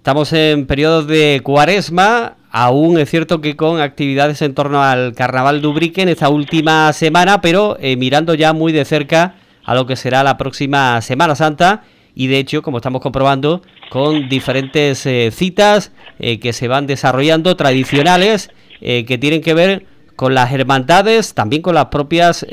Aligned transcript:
Estamos 0.00 0.32
en 0.32 0.64
periodos 0.64 1.06
de 1.08 1.42
cuaresma, 1.44 2.38
aún 2.50 2.98
es 2.98 3.10
cierto 3.10 3.42
que 3.42 3.54
con 3.54 3.82
actividades 3.82 4.40
en 4.40 4.54
torno 4.54 4.82
al 4.82 5.12
Carnaval 5.12 5.60
de 5.60 5.66
Ubrique 5.66 6.00
en 6.00 6.08
esta 6.08 6.30
última 6.30 6.90
semana, 6.94 7.42
pero 7.42 7.76
eh, 7.78 7.96
mirando 7.96 8.32
ya 8.32 8.54
muy 8.54 8.72
de 8.72 8.86
cerca 8.86 9.34
a 9.62 9.74
lo 9.74 9.84
que 9.84 9.96
será 9.96 10.24
la 10.24 10.38
próxima 10.38 11.02
Semana 11.02 11.34
Santa 11.34 11.82
y 12.14 12.28
de 12.28 12.38
hecho, 12.38 12.62
como 12.62 12.78
estamos 12.78 13.02
comprobando, 13.02 13.60
con 13.90 14.30
diferentes 14.30 15.04
eh, 15.04 15.30
citas 15.34 15.92
eh, 16.18 16.40
que 16.40 16.54
se 16.54 16.66
van 16.66 16.86
desarrollando 16.86 17.54
tradicionales 17.54 18.50
que 18.80 19.18
tienen 19.20 19.42
que 19.42 19.52
ver 19.52 19.84
con 20.16 20.34
las 20.34 20.50
hermandades, 20.50 21.34
también 21.34 21.60
con 21.60 21.74
las 21.74 21.86
propias 21.86 22.46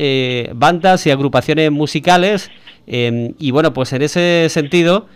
bandas 0.53 1.07
y 1.07 1.11
agrupaciones 1.11 1.71
musicales. 1.71 2.51
y 2.85 3.51
bueno, 3.51 3.71
pues 3.71 3.93
en 3.93 4.01
ese 4.01 4.47
sentido 4.49 5.07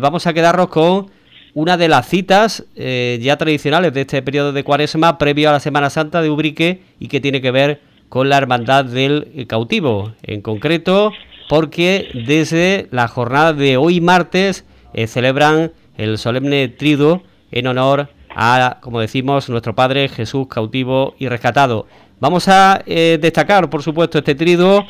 vamos 0.00 0.28
a 0.28 0.32
quedarnos 0.32 0.68
con 0.68 1.10
una 1.54 1.76
de 1.76 1.88
las 1.88 2.08
citas 2.08 2.64
eh, 2.76 3.18
ya 3.20 3.36
tradicionales 3.36 3.92
de 3.92 4.02
este 4.02 4.22
periodo 4.22 4.52
de 4.52 4.64
cuaresma 4.64 5.18
previo 5.18 5.48
a 5.48 5.52
la 5.52 5.60
Semana 5.60 5.90
Santa 5.90 6.22
de 6.22 6.30
Ubrique 6.30 6.82
y 6.98 7.08
que 7.08 7.20
tiene 7.20 7.40
que 7.40 7.50
ver 7.50 7.80
con 8.08 8.28
la 8.28 8.38
Hermandad 8.38 8.84
del 8.84 9.46
Cautivo. 9.48 10.12
En 10.22 10.42
concreto, 10.42 11.12
porque 11.48 12.08
desde 12.26 12.88
la 12.90 13.08
jornada 13.08 13.52
de 13.52 13.76
hoy 13.76 14.00
martes 14.00 14.64
eh, 14.94 15.06
celebran 15.06 15.72
el 15.96 16.18
solemne 16.18 16.68
triduo 16.68 17.22
en 17.50 17.66
honor 17.66 18.08
a, 18.34 18.78
como 18.80 19.00
decimos, 19.00 19.48
nuestro 19.48 19.74
Padre 19.74 20.08
Jesús 20.08 20.46
cautivo 20.48 21.14
y 21.18 21.28
rescatado. 21.28 21.86
Vamos 22.20 22.48
a 22.48 22.82
eh, 22.86 23.18
destacar, 23.20 23.68
por 23.70 23.82
supuesto, 23.82 24.18
este 24.18 24.34
triduo, 24.34 24.86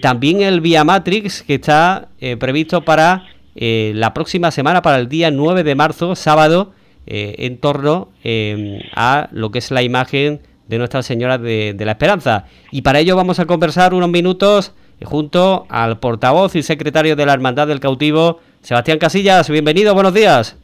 también 0.00 0.42
el 0.42 0.60
Vía 0.60 0.84
Matrix, 0.84 1.42
que 1.42 1.54
está 1.54 2.08
previsto 2.38 2.82
para 2.82 3.24
eh, 3.58 3.92
la 3.94 4.12
próxima 4.12 4.50
semana 4.50 4.82
para 4.82 4.98
el 4.98 5.08
día 5.08 5.30
9 5.30 5.64
de 5.64 5.74
marzo, 5.74 6.14
sábado, 6.14 6.72
eh, 7.06 7.36
en 7.38 7.58
torno 7.58 8.08
em, 8.22 8.80
a 8.94 9.28
lo 9.32 9.50
que 9.50 9.60
es 9.60 9.70
la 9.70 9.82
imagen 9.82 10.40
de 10.68 10.76
Nuestra 10.76 11.02
Señora 11.02 11.38
de, 11.38 11.74
la 11.78 11.92
Esperanza. 11.92 12.44
Y 12.70 12.82
para 12.82 12.98
ello 12.98 13.16
vamos 13.16 13.40
a 13.40 13.46
conversar 13.46 13.94
unos 13.94 14.10
minutos 14.10 14.74
eh, 15.00 15.06
junto 15.06 15.64
al 15.70 15.98
portavoz 16.00 16.54
y 16.54 16.62
secretario 16.62 17.16
de 17.16 17.24
la 17.24 17.32
Hermandad 17.32 17.66
del 17.66 17.80
Cautivo, 17.80 18.40
Sebastián 18.60 18.98
Casillas. 18.98 19.48
Bienvenido, 19.48 19.94
buenos 19.94 20.12
días. 20.12 20.56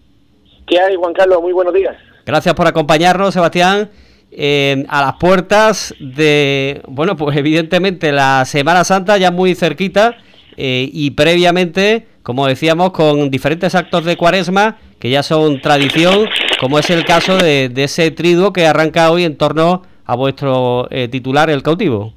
¿Qué 0.66 0.78
hay, 0.78 0.94
Juan 0.96 1.14
Carlos? 1.14 1.40
Muy 1.40 1.54
buenos 1.54 1.72
días. 1.72 1.96
Gracias 2.26 2.54
por 2.54 2.66
acompañarnos, 2.66 3.32
Sebastián. 3.32 3.90
Em, 4.30 4.84
a 4.90 5.00
las 5.00 5.14
puertas 5.14 5.94
de, 5.98 6.82
bueno, 6.88 7.16
pues 7.16 7.36
evidentemente 7.38 8.12
la 8.12 8.44
Semana 8.44 8.84
Santa 8.84 9.16
ya 9.16 9.30
muy 9.30 9.54
cerquita 9.54 10.16
y 10.56 11.10
previamente 11.12 12.06
como 12.22 12.46
decíamos, 12.46 12.92
con 12.92 13.30
diferentes 13.30 13.74
actos 13.74 14.04
de 14.04 14.16
cuaresma 14.16 14.78
que 14.98 15.10
ya 15.10 15.22
son 15.22 15.60
tradición, 15.60 16.28
como 16.60 16.78
es 16.78 16.88
el 16.90 17.04
caso 17.04 17.36
de, 17.36 17.70
ese 17.76 18.10
triduo 18.12 18.52
que 18.52 18.66
arranca 18.66 19.10
hoy 19.10 19.24
en 19.24 19.36
torno 19.36 19.82
a 20.04 20.14
vuestro 20.14 20.86
eh, 20.90 21.08
titular, 21.08 21.50
el 21.50 21.62
cautivo. 21.62 22.12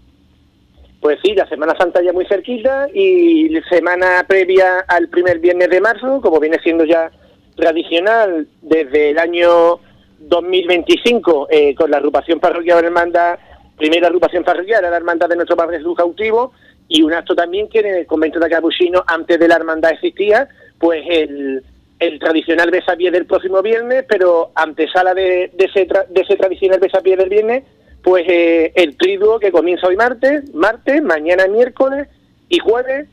Pues 1.02 1.17
sí, 1.23 1.33
la 1.33 1.47
Semana 1.47 1.73
Santa 1.77 2.02
ya 2.03 2.14
muy 2.14 2.25
cerquita 2.25 2.88
y 2.94 3.50
semana 3.69 4.25
previa 4.27 4.80
al 4.88 5.08
primer 5.09 5.39
viernes 5.39 5.70
de 5.70 5.81
marzo, 5.81 6.20
como 6.22 6.39
viene 6.39 6.58
siendo 6.64 6.83
ya 6.83 7.11
tradicional 7.55 8.47
desde 8.61 9.11
el 9.11 9.20
año 9.20 9.80
2025, 10.20 11.47
eh, 11.49 11.75
con 11.75 11.92
la 11.92 11.97
agrupación 11.97 12.39
parroquial 12.39 12.83
hermandad, 12.83 13.38
primera 13.77 14.08
agrupación 14.08 14.44
parroquial, 14.44 14.83
la 14.83 14.97
hermandad 14.97 15.30
de 15.30 15.36
nuestro 15.36 15.55
Padre 15.55 15.77
Jesús 15.77 15.95
cautivo, 15.95 16.53
y 16.88 17.02
un 17.02 17.14
acto 17.14 17.36
también 17.36 17.67
que 17.67 17.80
en 17.80 17.88
el 17.88 18.05
convento 18.05 18.39
de 18.39 18.50
Capuchino, 18.50 19.03
antes 19.08 19.39
de 19.39 19.47
la 19.47 19.55
hermandad 19.55 19.91
existía, 19.91 20.47
pues 20.78 21.03
el, 21.09 21.64
el 22.00 22.19
tradicional 22.19 22.69
besapié 22.69 23.11
del 23.11 23.25
próximo 23.25 23.61
viernes, 23.61 24.05
pero 24.08 24.52
antesala 24.55 25.14
de, 25.14 25.52
de, 25.53 25.66
ese, 25.66 25.88
de 26.09 26.22
ese 26.22 26.36
tradicional 26.36 26.80
besapié 26.80 27.17
del 27.17 27.30
viernes, 27.30 27.64
pues 28.03 28.23
eh, 28.27 28.72
el 28.75 28.97
triduo 28.97 29.39
que 29.39 29.52
comienza 29.52 29.88
hoy 29.88 29.95
martes, 29.95 30.53
martes, 30.53 31.02
mañana 31.02 31.48
miércoles 31.48 32.08
y 32.49 32.59
jueves, 32.59 33.08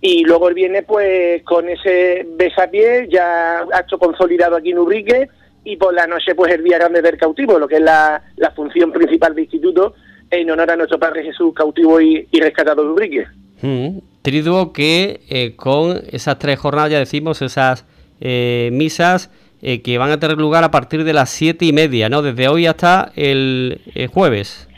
y 0.00 0.24
luego 0.24 0.48
el 0.48 0.54
viernes 0.54 0.84
pues 0.86 1.42
con 1.42 1.68
ese 1.68 2.26
besapié 2.36 3.06
ya 3.10 3.60
acto 3.72 3.98
consolidado 3.98 4.56
aquí 4.56 4.70
en 4.70 4.78
Ubrique, 4.78 5.28
y 5.62 5.76
por 5.76 5.92
la 5.92 6.06
noche 6.06 6.34
pues 6.34 6.52
el 6.54 6.64
día 6.64 6.78
grande 6.78 7.02
del 7.02 7.18
cautivo, 7.18 7.58
lo 7.58 7.68
que 7.68 7.76
es 7.76 7.82
la, 7.82 8.22
la 8.36 8.50
función 8.52 8.92
principal 8.92 9.34
del 9.34 9.44
instituto, 9.44 9.94
en 10.30 10.50
honor 10.50 10.70
a 10.70 10.76
nuestro 10.76 10.98
Padre 10.98 11.24
Jesús 11.24 11.52
cautivo 11.54 12.00
y, 12.00 12.26
rescatado 12.32 12.82
de 12.82 12.90
Ubrique. 12.90 13.26
Mm, 13.62 13.98
triduo 14.22 14.72
que 14.72 15.20
eh, 15.28 15.56
con 15.56 16.00
esas 16.10 16.38
tres 16.38 16.58
jornadas, 16.58 16.90
ya 16.90 16.98
decimos, 16.98 17.42
esas 17.42 17.86
eh, 18.20 18.70
misas 18.72 19.30
eh, 19.62 19.82
que 19.82 19.98
van 19.98 20.10
a 20.10 20.20
tener 20.20 20.38
lugar 20.38 20.64
a 20.64 20.70
partir 20.70 21.04
de 21.04 21.12
las 21.12 21.30
siete 21.30 21.64
y 21.64 21.72
media, 21.72 22.08
¿no? 22.08 22.22
Desde 22.22 22.48
hoy 22.48 22.66
hasta 22.66 23.12
el 23.16 23.80
jueves. 24.12 24.68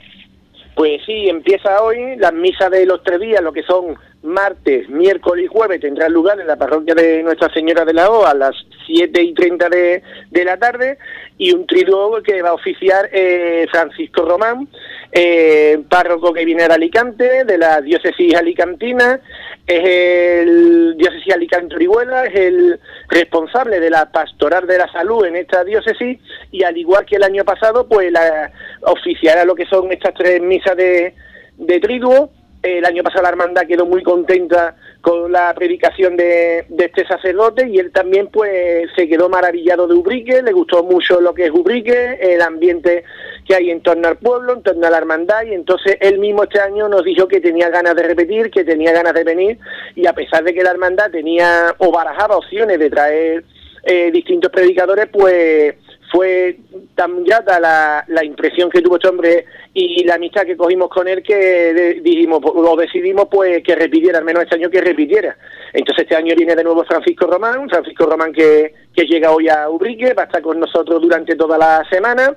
Pues 0.74 1.02
sí, 1.04 1.28
empieza 1.28 1.82
hoy 1.82 2.16
las 2.16 2.32
misas 2.32 2.70
de 2.70 2.86
los 2.86 3.02
tres 3.02 3.20
días, 3.20 3.42
lo 3.42 3.52
que 3.52 3.62
son 3.62 3.94
martes, 4.22 4.88
miércoles 4.88 5.46
y 5.46 5.48
jueves, 5.48 5.80
tendrán 5.80 6.12
lugar 6.12 6.40
en 6.40 6.46
la 6.46 6.56
parroquia 6.56 6.94
de 6.94 7.22
Nuestra 7.22 7.52
Señora 7.52 7.84
de 7.84 7.92
la 7.92 8.10
O 8.10 8.24
a 8.24 8.34
las 8.34 8.54
7 8.86 9.22
y 9.22 9.34
30 9.34 9.68
de, 9.68 10.02
de 10.30 10.44
la 10.44 10.56
tarde 10.56 10.98
y 11.38 11.52
un 11.52 11.66
triduo 11.66 12.22
que 12.22 12.40
va 12.40 12.50
a 12.50 12.54
oficiar 12.54 13.08
eh, 13.12 13.66
Francisco 13.70 14.24
Román, 14.24 14.68
eh, 15.10 15.80
párroco 15.88 16.32
que 16.32 16.44
viene 16.44 16.68
de 16.68 16.74
Alicante, 16.74 17.44
de 17.44 17.58
la 17.58 17.80
diócesis 17.80 18.34
alicantina, 18.34 19.20
es 19.66 19.84
el 19.84 20.96
diócesis 20.96 21.34
Alicante 21.34 21.74
Orihuela, 21.74 22.26
es 22.26 22.34
el 22.34 22.80
responsable 23.08 23.80
de 23.80 23.90
la 23.90 24.10
pastoral 24.12 24.66
de 24.66 24.78
la 24.78 24.90
salud 24.92 25.24
en 25.24 25.36
esta 25.36 25.64
diócesis 25.64 26.18
y 26.50 26.62
al 26.62 26.76
igual 26.76 27.04
que 27.06 27.16
el 27.16 27.24
año 27.24 27.44
pasado, 27.44 27.88
pues 27.88 28.12
la, 28.12 28.52
oficiará 28.82 29.44
lo 29.44 29.54
que 29.54 29.66
son 29.66 29.90
estas 29.90 30.14
tres 30.14 30.40
misas 30.40 30.76
de, 30.76 31.14
de 31.56 31.80
triduo 31.80 32.30
el 32.62 32.84
año 32.84 33.02
pasado 33.02 33.24
la 33.24 33.30
hermandad 33.30 33.66
quedó 33.66 33.86
muy 33.86 34.02
contenta 34.02 34.76
con 35.00 35.32
la 35.32 35.52
predicación 35.52 36.16
de, 36.16 36.64
este 36.78 37.04
sacerdote 37.06 37.68
y 37.68 37.78
él 37.78 37.90
también 37.90 38.28
pues 38.28 38.88
se 38.94 39.08
quedó 39.08 39.28
maravillado 39.28 39.88
de 39.88 39.94
Ubrique, 39.94 40.42
le 40.42 40.52
gustó 40.52 40.84
mucho 40.84 41.20
lo 41.20 41.34
que 41.34 41.46
es 41.46 41.50
Ubrique, 41.50 42.18
el 42.20 42.40
ambiente 42.40 43.02
que 43.44 43.56
hay 43.56 43.70
en 43.70 43.82
torno 43.82 44.06
al 44.06 44.18
pueblo, 44.18 44.54
en 44.54 44.62
torno 44.62 44.86
a 44.86 44.90
la 44.90 44.98
hermandad 44.98 45.42
y 45.44 45.54
entonces 45.54 45.96
él 46.00 46.18
mismo 46.18 46.44
este 46.44 46.60
año 46.60 46.88
nos 46.88 47.04
dijo 47.04 47.26
que 47.26 47.40
tenía 47.40 47.68
ganas 47.68 47.96
de 47.96 48.04
repetir, 48.04 48.50
que 48.50 48.64
tenía 48.64 48.92
ganas 48.92 49.14
de 49.14 49.24
venir 49.24 49.58
y 49.96 50.06
a 50.06 50.12
pesar 50.12 50.44
de 50.44 50.54
que 50.54 50.62
la 50.62 50.70
hermandad 50.70 51.10
tenía 51.10 51.74
o 51.78 51.90
barajaba 51.90 52.36
opciones 52.36 52.78
de 52.78 52.90
traer 52.90 53.44
eh, 53.84 54.12
distintos 54.12 54.52
predicadores 54.52 55.08
pues 55.12 55.74
fue 56.12 56.58
tan 56.94 57.24
grata 57.24 57.58
la, 57.58 58.04
la, 58.06 58.22
impresión 58.22 58.68
que 58.68 58.82
tuvo 58.82 58.96
este 58.96 59.08
hombre 59.08 59.46
y 59.72 60.04
la 60.04 60.16
amistad 60.16 60.44
que 60.44 60.56
cogimos 60.56 60.90
con 60.90 61.08
él 61.08 61.22
que 61.22 62.00
dijimos 62.02 62.40
o 62.44 62.76
decidimos 62.76 63.28
pues 63.30 63.62
que 63.64 63.74
repitiera, 63.74 64.18
al 64.18 64.24
menos 64.24 64.42
este 64.42 64.56
año 64.56 64.70
que 64.70 64.82
repitiera. 64.82 65.34
Entonces 65.72 66.02
este 66.02 66.14
año 66.14 66.34
viene 66.36 66.54
de 66.54 66.64
nuevo 66.64 66.84
Francisco 66.84 67.26
Román, 67.26 67.66
Francisco 67.68 68.04
Román 68.04 68.32
que, 68.32 68.74
que 68.94 69.06
llega 69.06 69.32
hoy 69.32 69.48
a 69.48 69.70
Ubrique, 69.70 70.12
va 70.12 70.24
a 70.24 70.26
estar 70.26 70.42
con 70.42 70.60
nosotros 70.60 71.00
durante 71.00 71.34
toda 71.34 71.56
la 71.56 71.82
semana, 71.88 72.36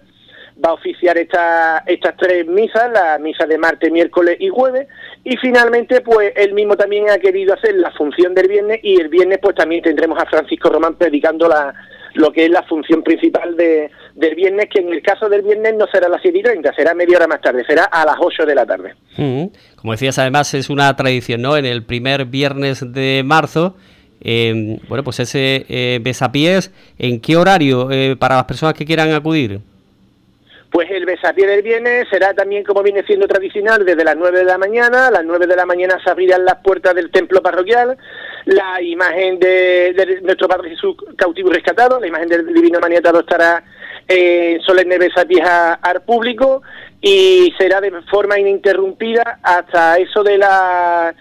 va 0.64 0.70
a 0.70 0.74
oficiar 0.74 1.18
esta, 1.18 1.84
estas 1.86 2.16
tres 2.16 2.48
misas, 2.48 2.90
la 2.94 3.18
misa 3.20 3.46
de 3.46 3.58
martes, 3.58 3.92
miércoles 3.92 4.38
y 4.40 4.48
jueves, 4.48 4.88
y 5.26 5.36
finalmente 5.36 6.00
pues 6.00 6.32
él 6.38 6.54
mismo 6.54 6.78
también 6.78 7.10
ha 7.10 7.18
querido 7.18 7.54
hacer 7.54 7.76
la 7.76 7.92
función 7.92 8.34
del 8.34 8.48
viernes 8.48 8.80
y 8.84 9.02
el 9.02 9.10
viernes 9.10 9.40
pues 9.42 9.56
también 9.56 9.84
tendremos 9.84 10.18
a 10.18 10.26
Francisco 10.26 10.70
Román 10.70 10.96
predicando 10.96 11.50
la 11.50 11.74
lo 12.16 12.32
que 12.32 12.46
es 12.46 12.50
la 12.50 12.64
función 12.64 13.04
principal 13.04 13.56
de, 13.56 13.90
del 14.16 14.36
viernes, 14.36 14.68
que 14.74 14.80
en 14.80 14.92
el 14.92 15.02
caso 15.02 15.30
del 15.30 15.42
viernes 15.42 15.76
no 15.76 15.86
será 15.88 16.08
a 16.08 16.10
las 16.10 16.22
7 16.22 16.38
y 16.38 16.44
30, 16.44 16.74
será 16.74 16.94
media 16.94 17.18
hora 17.18 17.28
más 17.28 17.42
tarde, 17.42 17.64
será 17.68 17.86
a 17.86 18.06
las 18.06 18.16
8 18.20 18.46
de 18.46 18.56
la 18.56 18.66
tarde. 18.66 18.96
Mm. 19.18 19.46
Como 19.76 19.94
decías, 19.94 20.18
además 20.18 20.54
es 20.54 20.70
una 20.70 20.96
tradición, 20.96 21.42
¿no? 21.42 21.58
En 21.58 21.66
el 21.66 21.84
primer 21.84 22.26
viernes 22.26 22.94
de 22.94 23.24
marzo, 23.26 23.76
eh, 24.22 24.80
bueno, 24.88 25.04
pues 25.04 25.20
ese 25.20 25.66
eh, 25.70 26.00
besapiés, 26.02 26.72
¿en 26.98 27.20
qué 27.20 27.38
horario 27.38 27.92
eh, 27.92 28.16
para 28.18 28.36
las 28.36 28.46
personas 28.46 28.74
que 28.74 28.86
quieran 28.86 29.12
acudir? 29.12 29.60
Pues 30.72 30.90
el 30.92 31.06
besapié 31.06 31.48
del 31.48 31.62
viernes 31.62 32.08
será 32.10 32.34
también 32.34 32.64
como 32.64 32.84
viene 32.84 33.04
siendo 33.04 33.28
tradicional 33.28 33.86
desde 33.86 34.04
las 34.04 34.18
9 34.18 34.40
de 34.40 34.44
la 34.44 34.58
mañana. 34.58 35.08
A 35.08 35.12
las 35.12 35.24
9 35.24 35.48
de 35.48 35.56
la 35.56 35.66
mañana 35.66 35.98
se 36.04 36.10
abrirán 36.10 36.44
las 36.44 36.56
puertas 36.56 36.94
del 36.96 37.12
templo 37.12 37.42
parroquial. 37.42 37.98
La 38.46 38.82
imagen 38.82 39.40
de, 39.40 40.20
nuestro 40.22 40.48
Padre 40.48 40.70
Jesús 40.70 40.96
cautivo 41.18 41.50
y 41.50 41.54
rescatado, 41.54 42.00
la 42.00 42.08
imagen 42.08 42.30
del 42.30 42.54
Divino 42.54 42.80
Maniatado 42.80 43.22
estará 43.22 43.64
en 44.08 44.62
solemne 44.62 45.00
besapié 45.00 45.42
al 45.42 46.04
público 46.04 46.62
y 47.02 47.52
será 47.58 47.82
de 47.82 47.92
forma 48.04 48.40
ininterrumpida 48.40 49.40
hasta 49.42 49.98
eso 49.98 50.22
de 50.22 50.38
las 50.38 51.16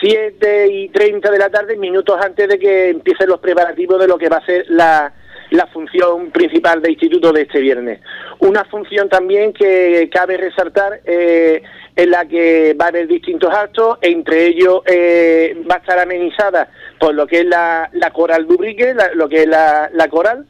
7 0.00 0.66
y 0.70 0.88
30 0.90 1.30
de 1.30 1.38
la 1.38 1.48
tarde, 1.48 1.76
minutos 1.76 2.18
antes 2.22 2.46
de 2.46 2.58
que 2.58 2.90
empiecen 2.90 3.28
los 3.28 3.40
preparativos 3.40 3.98
de 3.98 4.08
lo 4.08 4.18
que 4.18 4.28
va 4.28 4.36
a 4.36 4.46
ser 4.46 4.66
la 4.68 5.12
la 5.50 5.66
función 5.66 6.30
principal 6.30 6.82
del 6.82 6.92
instituto 6.92 7.32
de 7.32 7.42
este 7.42 7.60
viernes. 7.60 8.00
Una 8.40 8.64
función 8.64 9.08
también 9.08 9.52
que 9.52 10.08
cabe 10.12 10.36
resaltar 10.36 11.00
eh, 11.04 11.62
en 11.96 12.10
la 12.10 12.26
que 12.26 12.76
va 12.78 12.86
a 12.86 12.88
haber 12.88 13.08
distintos 13.08 13.52
actos, 13.52 13.98
entre 14.02 14.46
ellos 14.46 14.82
eh, 14.84 15.64
va 15.68 15.76
a 15.76 15.78
estar 15.78 15.98
amenizada 15.98 16.68
por 17.00 17.14
lo 17.14 17.26
que 17.26 17.40
es 17.40 17.46
la, 17.46 17.90
coral 18.12 18.46
Dubrique, 18.46 18.94
lo 19.14 19.28
que 19.28 19.42
es 19.42 19.48
la, 19.48 20.08
coral, 20.10 20.46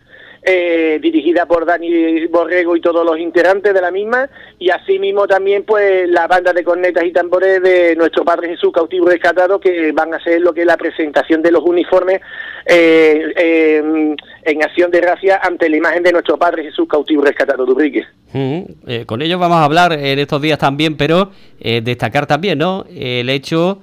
eh, 0.48 1.00
dirigida 1.02 1.44
por 1.44 1.66
Dani 1.66 2.26
Borrego 2.28 2.76
y 2.76 2.80
todos 2.80 3.04
los 3.04 3.18
integrantes 3.18 3.74
de 3.74 3.80
la 3.80 3.90
misma, 3.90 4.30
y 4.60 4.70
asimismo 4.70 5.26
también 5.26 5.64
pues 5.64 6.08
la 6.08 6.28
banda 6.28 6.52
de 6.52 6.62
cornetas 6.62 7.04
y 7.04 7.10
tambores 7.10 7.60
de 7.60 7.96
nuestro 7.96 8.24
Padre 8.24 8.50
Jesús 8.50 8.70
cautivo 8.72 9.08
rescatado, 9.08 9.58
que 9.58 9.90
van 9.90 10.14
a 10.14 10.22
ser 10.22 10.40
lo 10.40 10.54
que 10.54 10.60
es 10.60 10.66
la 10.66 10.76
presentación 10.76 11.42
de 11.42 11.50
los 11.50 11.64
uniformes 11.64 12.20
eh, 12.64 14.14
en 14.44 14.62
acción 14.62 14.92
de 14.92 15.00
gracia 15.00 15.40
ante 15.42 15.68
la 15.68 15.78
imagen 15.78 16.04
de 16.04 16.12
nuestro 16.12 16.38
Padre 16.38 16.62
Jesús 16.62 16.86
cautivo 16.88 17.24
rescatado 17.24 17.66
Dubrique. 17.66 18.04
Eh, 18.32 19.04
con 19.04 19.22
ellos 19.22 19.40
vamos 19.40 19.56
a 19.56 19.64
hablar 19.64 19.94
en 19.94 20.20
estos 20.20 20.40
días 20.40 20.58
también, 20.58 20.96
pero 20.96 21.32
destacar 21.58 22.26
también, 22.26 22.58
¿no? 22.58 22.84
El 22.88 23.30
hecho 23.30 23.80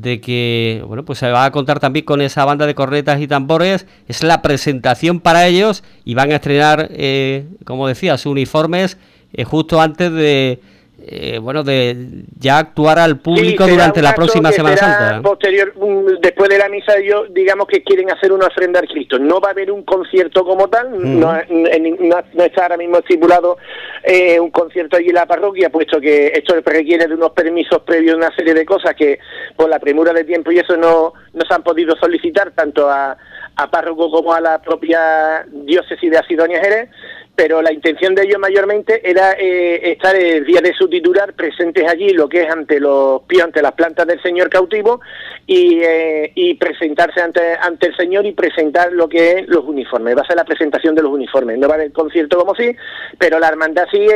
de 0.00 0.20
que, 0.20 0.84
bueno, 0.86 1.04
pues 1.04 1.18
se 1.18 1.30
va 1.30 1.46
a 1.46 1.50
contar 1.50 1.80
también 1.80 2.04
con 2.04 2.20
esa 2.20 2.44
banda 2.44 2.66
de 2.66 2.74
cornetas 2.74 3.18
y 3.20 3.26
tambores, 3.26 3.86
es 4.08 4.22
la 4.22 4.42
presentación 4.42 5.20
para 5.20 5.46
ellos 5.46 5.82
y 6.04 6.14
van 6.14 6.32
a 6.32 6.36
estrenar, 6.36 6.88
eh, 6.92 7.46
como 7.64 7.88
decía, 7.88 8.18
sus 8.18 8.32
uniformes 8.32 8.98
eh, 9.32 9.44
justo 9.44 9.80
antes 9.80 10.12
de, 10.12 10.60
eh, 11.08 11.38
bueno, 11.38 11.62
de 11.62 12.24
ya 12.36 12.58
actuar 12.58 12.98
al 12.98 13.20
público 13.20 13.64
durante 13.64 14.02
la 14.02 14.12
próxima 14.12 14.50
Semana 14.50 14.76
Santa. 14.76 15.22
Posterior, 15.22 15.72
después 16.20 16.48
de 16.48 16.58
la 16.58 16.68
misa, 16.68 16.96
ellos 16.96 17.32
digamos 17.32 17.68
que 17.68 17.84
quieren 17.84 18.10
hacer 18.10 18.32
una 18.32 18.48
ofrenda 18.48 18.80
al 18.80 18.88
Cristo. 18.88 19.16
No 19.16 19.40
va 19.40 19.50
a 19.50 19.52
haber 19.52 19.70
un 19.70 19.84
concierto 19.84 20.44
como 20.44 20.66
tal, 20.66 21.20
no, 21.20 21.32
está 21.36 22.62
ahora 22.62 22.76
mismo 22.76 22.98
estipulado 22.98 23.56
eh, 24.02 24.40
un 24.40 24.50
concierto 24.50 24.96
allí 24.96 25.10
en 25.10 25.14
la 25.14 25.26
parroquia, 25.26 25.70
puesto 25.70 26.00
que 26.00 26.32
esto 26.34 26.56
requiere 26.64 27.06
de 27.06 27.14
unos 27.14 27.30
permisos 27.30 27.82
previos, 27.82 28.16
una 28.16 28.34
serie 28.34 28.54
de 28.54 28.66
cosas 28.66 28.96
que 28.96 29.20
por 29.54 29.70
la 29.70 29.78
premura 29.78 30.12
de 30.12 30.24
tiempo 30.24 30.50
y 30.50 30.58
eso 30.58 30.76
no, 30.76 31.12
no 31.32 31.44
se 31.46 31.54
han 31.54 31.62
podido 31.62 31.94
solicitar 31.96 32.50
tanto 32.50 32.90
a, 32.90 33.16
a 33.54 33.70
párroco 33.70 34.10
como 34.10 34.32
a 34.32 34.40
la 34.40 34.60
propia 34.60 35.46
diócesis 35.52 36.10
de 36.10 36.18
Asidonia 36.18 36.60
Jerez 36.60 36.90
pero 37.36 37.60
la 37.60 37.72
intención 37.72 38.14
de 38.14 38.22
ellos 38.22 38.38
mayormente 38.38 39.08
era 39.08 39.32
eh, 39.32 39.92
estar 39.92 40.16
el 40.16 40.44
día 40.46 40.62
de 40.62 40.72
su 40.72 40.88
titular 40.88 41.34
presentes 41.34 41.86
allí, 41.86 42.10
lo 42.10 42.28
que 42.28 42.42
es 42.42 42.50
ante 42.50 42.80
los 42.80 43.22
pies, 43.24 43.44
ante 43.44 43.60
las 43.60 43.72
plantas 43.72 44.06
del 44.06 44.20
señor 44.22 44.48
cautivo, 44.48 45.00
y, 45.46 45.80
eh, 45.82 46.32
y 46.34 46.54
presentarse 46.54 47.20
ante, 47.20 47.40
ante 47.60 47.88
el 47.88 47.96
señor 47.96 48.24
y 48.24 48.32
presentar 48.32 48.90
lo 48.90 49.06
que 49.06 49.32
es 49.32 49.48
los 49.48 49.64
uniformes. 49.64 50.16
Va 50.16 50.22
a 50.22 50.26
ser 50.26 50.36
la 50.36 50.44
presentación 50.44 50.94
de 50.94 51.02
los 51.02 51.12
uniformes. 51.12 51.58
No 51.58 51.68
va 51.68 51.74
a 51.74 51.76
haber 51.76 51.92
concierto 51.92 52.38
como 52.38 52.54
sí, 52.54 52.74
pero 53.18 53.38
la 53.38 53.48
hermandad 53.48 53.84
sí, 53.90 54.06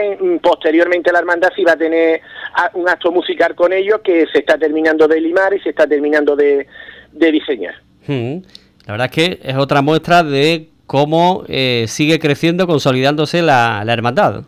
posteriormente 0.42 1.12
la 1.12 1.18
hermandad 1.18 1.50
sí 1.54 1.62
va 1.62 1.72
a 1.72 1.76
tener 1.76 2.22
un 2.74 2.88
acto 2.88 3.12
musical 3.12 3.54
con 3.54 3.72
ellos 3.72 4.00
que 4.02 4.26
se 4.32 4.38
está 4.38 4.56
terminando 4.56 5.06
de 5.06 5.20
limar 5.20 5.52
y 5.52 5.60
se 5.60 5.70
está 5.70 5.86
terminando 5.86 6.34
de, 6.34 6.66
diseñar. 7.12 7.74
Hmm. 8.06 8.38
La 8.86 8.94
verdad 8.94 9.06
es 9.06 9.12
que 9.12 9.40
es 9.42 9.56
otra 9.56 9.82
muestra 9.82 10.22
de 10.22 10.68
cómo 10.90 11.44
eh, 11.46 11.84
sigue 11.86 12.18
creciendo, 12.18 12.66
consolidándose 12.66 13.42
la, 13.42 13.84
hermandad. 13.86 14.42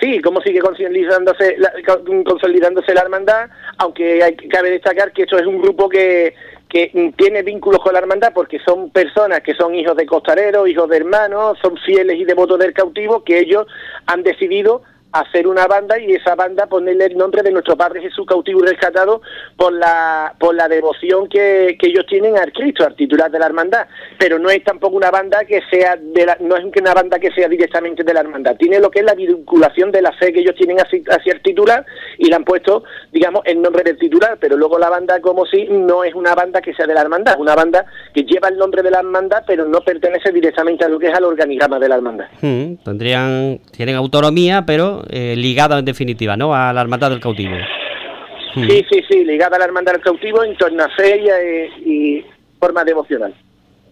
Sí, 0.00 0.20
cómo 0.20 0.40
sigue 0.40 0.58
consolidándose 0.58 1.56
la, 1.56 1.72
consolidándose 2.24 2.92
la 2.92 3.02
hermandad, 3.02 3.48
aunque 3.78 4.24
hay, 4.24 4.34
cabe 4.34 4.70
destacar 4.70 5.12
que 5.12 5.22
esto 5.22 5.38
es 5.38 5.46
un 5.46 5.62
grupo 5.62 5.88
que, 5.88 6.34
que 6.68 7.12
tiene 7.16 7.44
vínculos 7.44 7.80
con 7.80 7.92
la 7.92 8.00
hermandad 8.00 8.32
porque 8.34 8.58
son 8.58 8.90
personas 8.90 9.40
que 9.42 9.54
son 9.54 9.72
hijos 9.76 9.96
de 9.96 10.04
costareros, 10.04 10.68
hijos 10.68 10.90
de 10.90 10.96
hermanos, 10.96 11.58
son 11.62 11.76
fieles 11.76 12.18
y 12.18 12.24
devotos 12.24 12.58
del 12.58 12.72
cautivo, 12.72 13.22
que 13.22 13.38
ellos 13.38 13.68
han 14.06 14.24
decidido 14.24 14.82
hacer 15.12 15.46
una 15.46 15.66
banda 15.66 15.98
y 15.98 16.12
esa 16.12 16.34
banda 16.34 16.66
ponerle 16.66 17.06
el 17.06 17.16
nombre 17.16 17.42
de 17.42 17.52
nuestro 17.52 17.76
Padre 17.76 18.00
Jesús 18.00 18.26
cautivo 18.26 18.60
y 18.60 18.68
rescatado 18.68 19.20
por 19.56 19.72
la 19.72 20.34
por 20.38 20.54
la 20.54 20.68
devoción 20.68 21.28
que, 21.28 21.76
que 21.78 21.88
ellos 21.88 22.06
tienen 22.06 22.38
al 22.38 22.52
Cristo, 22.52 22.84
al 22.84 22.96
titular 22.96 23.30
de 23.30 23.38
la 23.38 23.46
hermandad, 23.46 23.86
pero 24.18 24.38
no 24.38 24.50
es 24.50 24.64
tampoco 24.64 24.96
una 24.96 25.10
banda 25.10 25.44
que 25.44 25.60
sea 25.70 25.96
de 25.96 26.26
la, 26.26 26.36
no 26.40 26.56
es 26.56 26.64
una 26.64 26.94
banda 26.94 27.18
que 27.18 27.30
sea 27.32 27.48
directamente 27.48 28.02
de 28.02 28.14
la 28.14 28.20
hermandad, 28.20 28.56
tiene 28.56 28.80
lo 28.80 28.90
que 28.90 29.00
es 29.00 29.04
la 29.04 29.14
vinculación 29.14 29.92
de 29.92 30.02
la 30.02 30.12
fe 30.12 30.32
que 30.32 30.40
ellos 30.40 30.54
tienen 30.56 30.78
hacia, 30.78 31.32
el 31.32 31.42
titular 31.42 31.84
y 32.18 32.26
le 32.26 32.34
han 32.34 32.44
puesto, 32.44 32.84
digamos, 33.12 33.42
el 33.44 33.60
nombre 33.60 33.82
del 33.82 33.98
titular, 33.98 34.38
pero 34.40 34.56
luego 34.56 34.78
la 34.78 34.90
banda 34.90 35.20
como 35.20 35.46
si 35.46 35.66
no 35.66 36.04
es 36.04 36.14
una 36.14 36.34
banda 36.34 36.60
que 36.60 36.74
sea 36.74 36.86
de 36.86 36.94
la 36.94 37.02
hermandad, 37.02 37.38
una 37.38 37.54
banda 37.54 37.84
que 38.14 38.24
lleva 38.24 38.48
el 38.48 38.56
nombre 38.56 38.82
de 38.82 38.90
la 38.90 38.98
hermandad, 38.98 39.44
pero 39.46 39.66
no 39.66 39.80
pertenece 39.80 40.32
directamente 40.32 40.84
a 40.84 40.88
lo 40.88 40.98
que 40.98 41.08
es 41.08 41.14
al 41.14 41.24
organigrama 41.24 41.78
de 41.78 41.88
la 41.88 41.96
hermandad. 41.96 42.26
Hmm, 42.40 42.76
tendrían 42.84 43.60
tienen 43.70 43.96
autonomía, 43.96 44.64
pero 44.66 45.01
eh, 45.08 45.34
ligada 45.36 45.78
en 45.78 45.84
definitiva, 45.84 46.36
¿no? 46.36 46.54
A 46.54 46.72
la 46.72 46.80
hermandad 46.80 47.10
del 47.10 47.20
cautivo. 47.20 47.54
Hmm. 48.54 48.68
Sí, 48.68 48.84
sí, 48.90 49.02
sí, 49.08 49.24
ligada 49.24 49.56
a 49.56 49.58
la 49.58 49.64
hermandad 49.64 49.92
del 49.92 50.02
cautivo 50.02 50.44
en 50.44 50.56
torno 50.56 50.84
a 50.84 50.88
feria 50.90 51.34
y, 51.84 52.24
forma 52.58 52.84
devocional. 52.84 53.34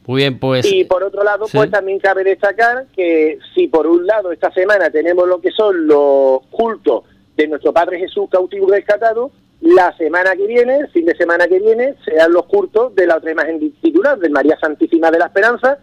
Muy 0.07 0.23
bien, 0.23 0.39
pues. 0.39 0.71
Y 0.71 0.85
por 0.85 1.03
otro 1.03 1.25
lado, 1.25 1.47
pues 1.53 1.71
también 1.71 1.99
cabe 1.99 2.23
destacar 2.23 2.87
que 2.95 3.39
si 3.55 3.67
por 3.67 3.87
un 3.87 4.07
lado 4.07 4.31
esta 4.31 4.53
semana 4.53 4.91
tenemos 4.91 5.27
lo 5.27 5.41
que 5.41 5.51
son 5.51 5.87
los 5.87 6.43
cultos 6.51 7.05
de 7.37 7.49
nuestro 7.49 7.73
Padre 7.73 7.99
Jesús 7.99 8.29
cautivo 8.31 8.69
rescatado, 8.69 9.33
la 9.61 9.95
semana 9.97 10.35
que 10.37 10.47
viene, 10.47 10.77
el 10.77 10.89
fin 10.89 11.05
de 11.05 11.17
semana 11.17 11.47
que 11.47 11.59
viene, 11.59 11.95
serán 12.05 12.33
los 12.33 12.47
cultos 12.47 12.95
de 12.95 13.07
la 13.07 13.17
otra 13.17 13.33
imagen 13.33 13.73
titular, 13.81 14.19
de 14.19 14.31
María 14.31 14.57
Santísima 14.61 15.11
de 15.11 15.19
la 15.19 15.27
Esperanza, 15.27 15.79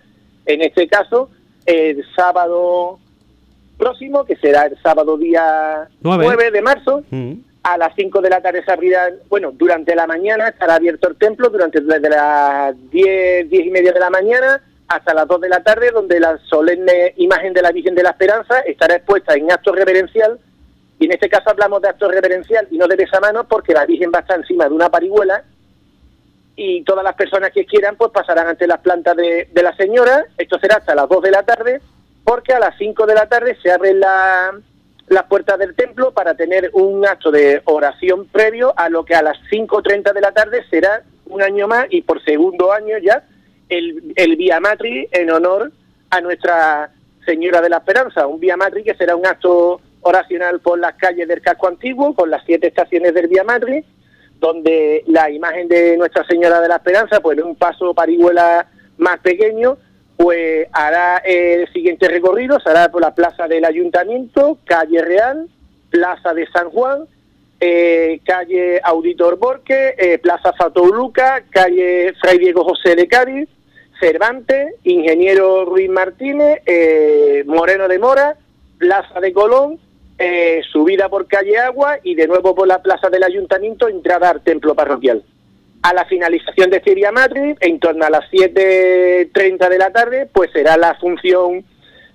en 0.45 0.61
este 0.61 0.87
caso, 0.87 1.29
el 1.65 2.03
sábado 2.15 2.99
próximo, 3.87 4.25
que 4.25 4.35
será 4.35 4.65
el 4.65 4.77
sábado 4.81 5.17
día 5.17 5.87
9, 6.01 6.51
de 6.51 6.61
marzo. 6.61 7.03
Mm. 7.09 7.33
A 7.63 7.77
las 7.77 7.93
5 7.95 8.21
de 8.21 8.29
la 8.29 8.41
tarde 8.41 8.63
se 8.63 8.71
abrirá, 8.71 9.09
bueno, 9.29 9.51
durante 9.53 9.95
la 9.95 10.07
mañana 10.07 10.49
estará 10.49 10.75
abierto 10.75 11.09
el 11.09 11.17
templo, 11.17 11.49
durante 11.49 11.81
desde 11.81 12.09
las 12.09 12.75
10, 12.91 13.49
10 13.49 13.65
y 13.65 13.71
media 13.71 13.91
de 13.91 13.99
la 13.99 14.09
mañana 14.09 14.61
hasta 14.87 15.13
las 15.13 15.27
2 15.27 15.41
de 15.41 15.49
la 15.49 15.63
tarde, 15.63 15.91
donde 15.91 16.19
la 16.19 16.37
solemne 16.49 17.13
imagen 17.17 17.53
de 17.53 17.61
la 17.61 17.71
Virgen 17.71 17.93
de 17.95 18.03
la 18.03 18.11
Esperanza 18.11 18.59
estará 18.59 18.95
expuesta 18.95 19.33
en 19.35 19.51
acto 19.51 19.73
reverencial. 19.73 20.39
Y 20.99 21.05
en 21.05 21.11
este 21.11 21.29
caso 21.29 21.49
hablamos 21.49 21.81
de 21.81 21.89
acto 21.89 22.09
reverencial 22.09 22.67
y 22.71 22.77
no 22.77 22.87
de 22.87 22.95
besamanos, 22.95 23.45
porque 23.47 23.73
la 23.73 23.85
Virgen 23.85 24.11
va 24.13 24.19
a 24.19 24.21
estar 24.21 24.39
encima 24.39 24.65
de 24.65 24.73
una 24.73 24.89
parihuela 24.89 25.43
y 26.55 26.83
todas 26.83 27.03
las 27.03 27.15
personas 27.15 27.51
que 27.51 27.65
quieran 27.65 27.95
pues 27.97 28.11
pasarán 28.11 28.47
ante 28.47 28.65
las 28.65 28.79
plantas 28.79 29.15
de, 29.15 29.49
de 29.51 29.63
la 29.63 29.75
señora. 29.75 30.25
Esto 30.37 30.57
será 30.59 30.77
hasta 30.77 30.95
las 30.95 31.07
2 31.07 31.21
de 31.21 31.31
la 31.31 31.43
tarde 31.43 31.81
porque 32.27 32.51
a 32.51 32.59
las 32.59 32.77
5 32.77 33.05
de 33.05 33.15
la 33.15 33.29
tarde 33.29 33.57
se 33.63 33.71
abren 33.71 34.01
las 34.01 35.23
puertas 35.29 35.57
del 35.57 35.73
templo 35.75 36.11
para 36.11 36.35
tener 36.35 36.69
un 36.73 37.07
acto 37.07 37.31
de 37.31 37.61
oración 37.63 38.27
previo 38.27 38.73
a 38.75 38.89
lo 38.89 39.05
que 39.05 39.15
a 39.15 39.21
las 39.21 39.37
5.30 39.49 40.11
de 40.11 40.19
la 40.19 40.33
tarde 40.33 40.61
será 40.69 41.03
un 41.27 41.41
año 41.41 41.69
más 41.69 41.85
y 41.89 42.01
por 42.01 42.21
segundo 42.25 42.73
año 42.73 42.97
ya 42.97 43.23
el, 43.69 44.11
el 44.17 44.35
Vía 44.35 44.59
Matri 44.59 45.07
en 45.13 45.31
honor 45.31 45.71
a 46.09 46.19
Nuestra 46.19 46.91
Señora 47.25 47.61
de 47.61 47.69
la 47.69 47.77
Esperanza, 47.77 48.27
un 48.27 48.41
Vía 48.41 48.57
Matri 48.57 48.83
que 48.83 48.95
será 48.95 49.15
un 49.15 49.25
acto 49.25 49.79
oracional 50.01 50.59
por 50.59 50.77
las 50.79 50.95
calles 50.95 51.29
del 51.29 51.39
casco 51.39 51.69
antiguo, 51.69 52.13
con 52.13 52.29
las 52.29 52.43
siete 52.45 52.67
estaciones 52.67 53.13
del 53.13 53.29
Vía 53.29 53.45
Matri, 53.45 53.85
donde 54.41 55.01
la 55.07 55.31
imagen 55.31 55.69
de 55.69 55.95
Nuestra 55.95 56.25
Señora 56.25 56.59
de 56.59 56.67
la 56.67 56.75
Esperanza, 56.75 57.21
pues 57.21 57.39
un 57.39 57.55
paso 57.55 57.93
parihuela 57.93 58.67
más 58.97 59.19
pequeño, 59.19 59.77
pues 60.17 60.67
hará 60.73 61.17
el 61.17 61.71
siguiente 61.71 62.07
recorrido, 62.07 62.59
será 62.59 62.89
por 62.89 63.01
la 63.01 63.13
plaza 63.13 63.47
del 63.47 63.63
Ayuntamiento, 63.63 64.57
calle 64.65 65.01
Real, 65.03 65.47
plaza 65.91 66.33
de 66.33 66.47
San 66.47 66.71
Juan, 66.71 67.05
eh, 67.59 68.19
calle 68.25 68.81
Auditor 68.83 69.37
Borque, 69.37 69.93
eh, 69.95 70.17
plaza 70.17 70.53
Fatouluca, 70.53 71.43
calle 71.51 72.13
Fray 72.19 72.39
Diego 72.39 72.63
José 72.63 72.95
de 72.95 73.07
Cádiz, 73.07 73.47
Cervantes, 73.99 74.73
Ingeniero 74.83 75.65
Ruiz 75.65 75.89
Martínez, 75.89 76.61
eh, 76.65 77.43
Moreno 77.45 77.87
de 77.87 77.99
Mora, 77.99 78.35
plaza 78.79 79.19
de 79.19 79.31
Colón, 79.33 79.79
subida 80.71 81.09
por 81.09 81.27
calle 81.27 81.59
Agua 81.59 81.99
y 82.01 82.15
de 82.15 82.27
nuevo 82.27 82.55
por 82.55 82.67
la 82.67 82.81
plaza 82.81 83.07
del 83.09 83.23
Ayuntamiento, 83.23 83.87
entrada 83.87 84.31
al 84.31 84.41
templo 84.41 84.73
parroquial 84.73 85.23
a 85.87 85.93
la 85.93 86.03
finalización 86.03 86.69
de 86.69 86.81
Siria 86.83 87.13
Madrid, 87.13 87.55
en 87.61 87.79
torno 87.79 88.03
a 88.03 88.09
las 88.09 88.29
7.30 88.29 89.69
de 89.69 89.77
la 89.77 89.89
tarde, 89.91 90.27
pues 90.33 90.51
será 90.51 90.75
la 90.75 90.95
función 90.95 91.63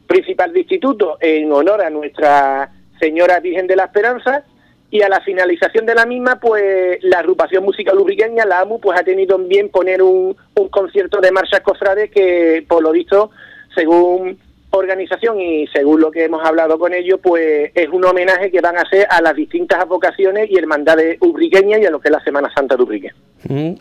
principal 0.06 0.52
de 0.52 0.60
instituto 0.60 1.16
en 1.18 1.50
honor 1.50 1.80
a 1.80 1.88
Nuestra 1.88 2.70
Señora 3.00 3.40
Virgen 3.40 3.66
de 3.66 3.76
la 3.76 3.84
Esperanza. 3.84 4.44
Y 4.90 5.00
a 5.00 5.08
la 5.08 5.22
finalización 5.22 5.86
de 5.86 5.94
la 5.94 6.04
misma, 6.04 6.38
pues 6.38 6.98
la 7.00 7.20
agrupación 7.20 7.64
musical 7.64 7.98
ubriqueña, 7.98 8.44
la 8.44 8.60
AMU, 8.60 8.78
pues 8.78 9.00
ha 9.00 9.04
tenido 9.04 9.38
bien 9.38 9.70
poner 9.70 10.02
un, 10.02 10.36
un 10.54 10.68
concierto 10.68 11.22
de 11.22 11.32
marchas 11.32 11.62
cofrades 11.62 12.10
que, 12.10 12.66
por 12.68 12.82
lo 12.82 12.92
visto, 12.92 13.30
según 13.74 14.38
organización 14.72 15.40
y 15.40 15.66
según 15.68 16.00
lo 16.00 16.10
que 16.10 16.24
hemos 16.24 16.44
hablado 16.44 16.78
con 16.78 16.94
ellos, 16.94 17.20
pues 17.22 17.70
es 17.74 17.88
un 17.90 18.04
homenaje 18.04 18.50
que 18.50 18.60
van 18.60 18.76
a 18.76 18.82
hacer 18.82 19.06
a 19.08 19.20
las 19.20 19.36
distintas 19.36 19.86
vocaciones 19.86 20.50
y 20.50 20.56
hermandades 20.56 21.18
ubriqueñas 21.20 21.80
y 21.80 21.86
a 21.86 21.90
lo 21.90 22.00
que 22.00 22.08
es 22.08 22.12
la 22.12 22.24
Semana 22.24 22.50
Santa 22.54 22.76
de 22.76 22.82
Ubrique. 22.82 23.12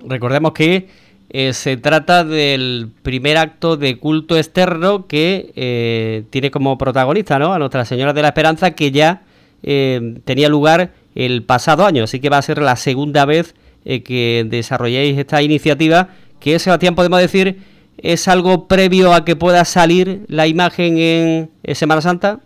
recordemos 0.07 0.51
que 0.51 0.88
eh, 1.33 1.53
se 1.53 1.77
trata 1.77 2.25
del 2.25 2.89
primer 3.03 3.38
acto 3.38 3.77
de 3.77 3.98
culto 3.98 4.38
externo 4.38 5.07
que 5.07 5.53
eh, 5.55 6.24
tiene 6.29 6.51
como 6.51 6.77
protagonista 6.77 7.39
¿no? 7.39 7.53
a 7.53 7.60
Nuestra 7.60 7.86
Señora 7.86 8.12
de 8.12 8.21
la 8.21 8.27
Esperanza 8.27 8.71
que 8.71 8.91
ya 8.91 9.21
eh, 9.63 10.19
tenía 10.25 10.50
lugar 10.50 10.91
el 11.15 11.43
pasado 11.43 11.86
año, 11.86 12.03
así 12.03 12.19
que 12.19 12.29
va 12.29 12.38
a 12.38 12.41
ser 12.41 12.62
la 12.62 12.75
segunda 12.75 13.25
vez 13.25 13.55
que 13.83 14.45
desarrolléis 14.48 15.17
esta 15.17 15.41
iniciativa 15.41 16.10
que 16.39 16.60
Sebastián 16.60 16.95
podemos 16.95 17.19
decir 17.19 17.57
es 17.98 18.27
algo 18.27 18.67
previo 18.67 19.13
a 19.13 19.25
que 19.25 19.36
pueda 19.36 19.65
salir 19.65 20.21
la 20.27 20.48
imagen 20.48 20.98
en, 20.98 21.50
Semana 21.75 22.01
Santa 22.01 22.39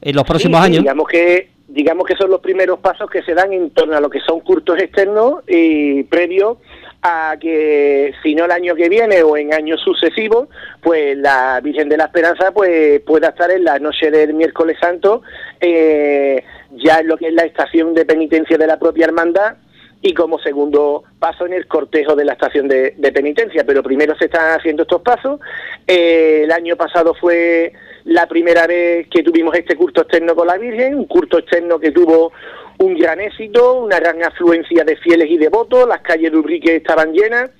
en 0.00 0.14
los 0.14 0.24
próximos 0.24 0.60
años. 0.60 0.82
Digamos 0.82 1.08
que 1.08 1.50
digamos 1.68 2.06
que 2.06 2.16
son 2.16 2.30
los 2.30 2.40
primeros 2.40 2.78
pasos 2.78 3.10
que 3.10 3.22
se 3.22 3.34
dan 3.34 3.52
en 3.52 3.70
torno 3.70 3.96
a 3.96 4.00
lo 4.00 4.08
que 4.08 4.20
son 4.20 4.40
cursos 4.40 4.78
externos 4.78 5.40
y 5.46 6.04
previo 6.04 6.58
a 7.02 7.36
que 7.38 8.14
si 8.22 8.34
no 8.34 8.46
el 8.46 8.50
año 8.50 8.74
que 8.74 8.88
viene 8.88 9.22
o 9.22 9.36
en 9.36 9.52
años 9.52 9.80
sucesivos, 9.82 10.48
pues 10.82 11.16
la 11.18 11.60
Virgen 11.62 11.88
de 11.88 11.98
la 11.98 12.04
Esperanza 12.04 12.50
pues 12.52 13.00
pueda 13.00 13.28
estar 13.28 13.50
en 13.50 13.64
la 13.64 13.78
noche 13.78 14.10
del 14.10 14.32
miércoles 14.34 14.78
santo 14.80 15.22
eh, 15.60 16.42
ya 16.72 17.00
en 17.00 17.08
lo 17.08 17.16
que 17.16 17.28
es 17.28 17.34
la 17.34 17.44
estación 17.44 17.94
de 17.94 18.04
penitencia 18.04 18.56
de 18.56 18.66
la 18.66 18.78
propia 18.78 19.06
hermandad 19.06 19.56
y 20.02 20.14
como 20.14 20.38
segundo 20.38 21.04
paso 21.18 21.46
en 21.46 21.54
el 21.54 21.66
cortejo 21.66 22.14
de 22.14 22.24
la 22.24 22.32
estación 22.32 22.68
de, 22.68 22.94
penitencia. 23.12 23.64
Pero 23.64 23.82
primero 23.82 24.14
se 24.16 24.26
están 24.26 24.58
haciendo 24.58 24.82
estos 24.82 25.02
pasos. 25.02 25.40
Eh, 25.86 26.42
el 26.44 26.52
año 26.52 26.76
pasado 26.76 27.14
fue 27.14 27.72
la 28.04 28.26
primera 28.26 28.66
vez 28.66 29.08
que 29.08 29.22
tuvimos 29.22 29.54
este 29.56 29.74
culto 29.74 30.02
externo 30.02 30.34
con 30.34 30.46
la 30.46 30.58
Virgen, 30.58 30.94
un 30.94 31.06
culto 31.06 31.38
externo 31.38 31.78
que 31.78 31.90
tuvo 31.90 32.32
un 32.78 32.94
gran 32.94 33.20
éxito, 33.20 33.80
una 33.80 33.98
gran 33.98 34.22
afluencia 34.22 34.84
de 34.84 34.96
fieles 34.96 35.30
y 35.30 35.38
devotos, 35.38 35.88
las 35.88 36.02
calles 36.02 36.30
de 36.30 36.38
Ubrique 36.38 36.76
estaban 36.76 37.12
llenas. 37.12 37.50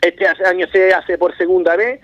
Este 0.00 0.26
año 0.44 0.66
se 0.70 0.92
hace 0.92 1.18
por 1.18 1.36
segunda 1.36 1.74
vez. 1.74 2.00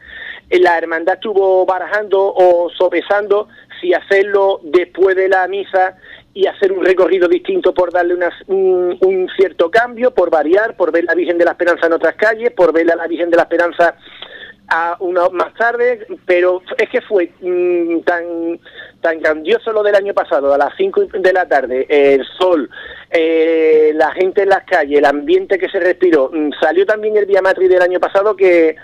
La 0.51 0.77
hermandad 0.77 1.15
estuvo 1.15 1.65
barajando 1.65 2.35
o 2.35 2.69
sopesando 2.71 3.49
si 3.81 3.95
hacerlo 3.95 4.61
después 4.65 5.15
de 5.15 5.29
la 5.29 5.47
misa 5.47 5.97
y 6.35 6.47
hacer 6.47 6.73
un 6.73 6.85
recorrido 6.85 7.29
distinto 7.29 7.75
por 7.75 7.93
darle 7.93 8.17
un, 8.47 9.29
cierto 9.37 9.71
cambio, 9.71 10.13
por 10.13 10.31
variar, 10.31 10.77
por 10.77 10.91
ver 10.91 11.05
la 11.05 11.15
Virgen 11.15 11.39
de 11.39 11.45
la 11.45 11.53
Esperanza 11.53 11.87
en 11.87 11.93
otras 11.93 12.15
calles, 12.15 12.53
por 12.53 12.73
ver 12.73 12.87
la 12.87 13.07
Virgen 13.07 13.31
de 13.31 13.37
la 13.37 13.43
Esperanza 13.43 13.95
a 14.69 14.97
una 15.01 15.29
más 15.29 15.53
tarde, 15.55 16.07
pero 16.25 16.63
es 16.79 16.89
que 16.89 17.03
fue 17.03 17.31
mm, 17.41 18.01
tan 18.01 18.59
tan 19.03 19.21
grandioso 19.21 19.73
lo 19.73 19.83
del 19.83 19.97
año 19.97 20.15
pasado, 20.15 20.55
a 20.55 20.59
las 20.59 20.75
5 20.77 21.07
de 21.19 21.33
la 21.33 21.47
tarde, 21.47 21.87
el 21.89 22.25
sol, 22.39 22.71
eh, 23.11 23.93
la 23.95 24.13
gente 24.13 24.45
en 24.45 24.49
las 24.49 24.65
calles, 24.65 24.99
el 24.99 25.05
ambiente 25.05 25.59
que 25.59 25.69
se 25.69 25.81
respiró, 25.81 26.31
mm, 26.33 26.53
salió 26.61 26.87
también 26.87 27.17
el 27.17 27.27
Vía 27.27 27.43
Matriz 27.43 27.69
del 27.69 27.83
año 27.83 28.01
pasado 28.01 28.35
que 28.37 28.77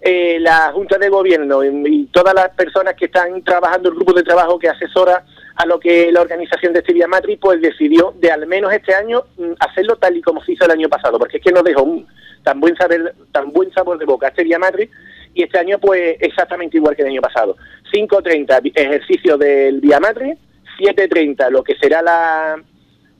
eh, 0.00 0.38
la 0.40 0.70
Junta 0.72 0.96
de 0.96 1.08
Gobierno 1.08 1.64
y 1.64 2.06
todas 2.12 2.34
las 2.34 2.50
personas 2.50 2.94
que 2.94 3.06
están 3.06 3.42
trabajando, 3.42 3.88
el 3.88 3.96
grupo 3.96 4.12
de 4.12 4.22
trabajo 4.22 4.58
que 4.58 4.68
asesora 4.68 5.24
a 5.56 5.66
lo 5.66 5.78
que 5.78 6.10
la 6.10 6.20
organización 6.20 6.72
de 6.72 6.80
este 6.80 6.92
Vía 6.92 7.06
Matriz, 7.06 7.38
pues 7.40 7.60
decidió 7.60 8.14
de 8.18 8.30
al 8.30 8.46
menos 8.46 8.72
este 8.72 8.94
año 8.94 9.24
mm, 9.36 9.52
hacerlo 9.60 9.96
tal 9.96 10.16
y 10.16 10.22
como 10.22 10.42
se 10.42 10.52
hizo 10.52 10.64
el 10.64 10.72
año 10.72 10.88
pasado, 10.88 11.18
porque 11.18 11.36
es 11.38 11.42
que 11.42 11.52
nos 11.52 11.64
dejó 11.64 11.82
un 11.82 12.06
tan 12.42 12.60
buen 12.60 12.76
saber, 12.76 13.14
tan 13.32 13.52
buen 13.52 13.72
sabor 13.72 13.98
de 13.98 14.04
boca 14.04 14.28
este 14.28 14.44
Vía 14.44 14.58
Matriz 14.58 14.90
y 15.32 15.42
este 15.42 15.58
año 15.58 15.78
pues 15.78 16.16
exactamente 16.20 16.76
igual 16.76 16.96
que 16.96 17.02
el 17.02 17.08
año 17.08 17.20
pasado. 17.20 17.56
5.30 17.92 18.72
ejercicio 18.74 19.38
del 19.38 19.80
Vía 19.80 20.00
Matriz, 20.00 20.36
7.30 20.78 21.50
lo 21.50 21.62
que 21.62 21.76
será 21.76 22.02
la, 22.02 22.56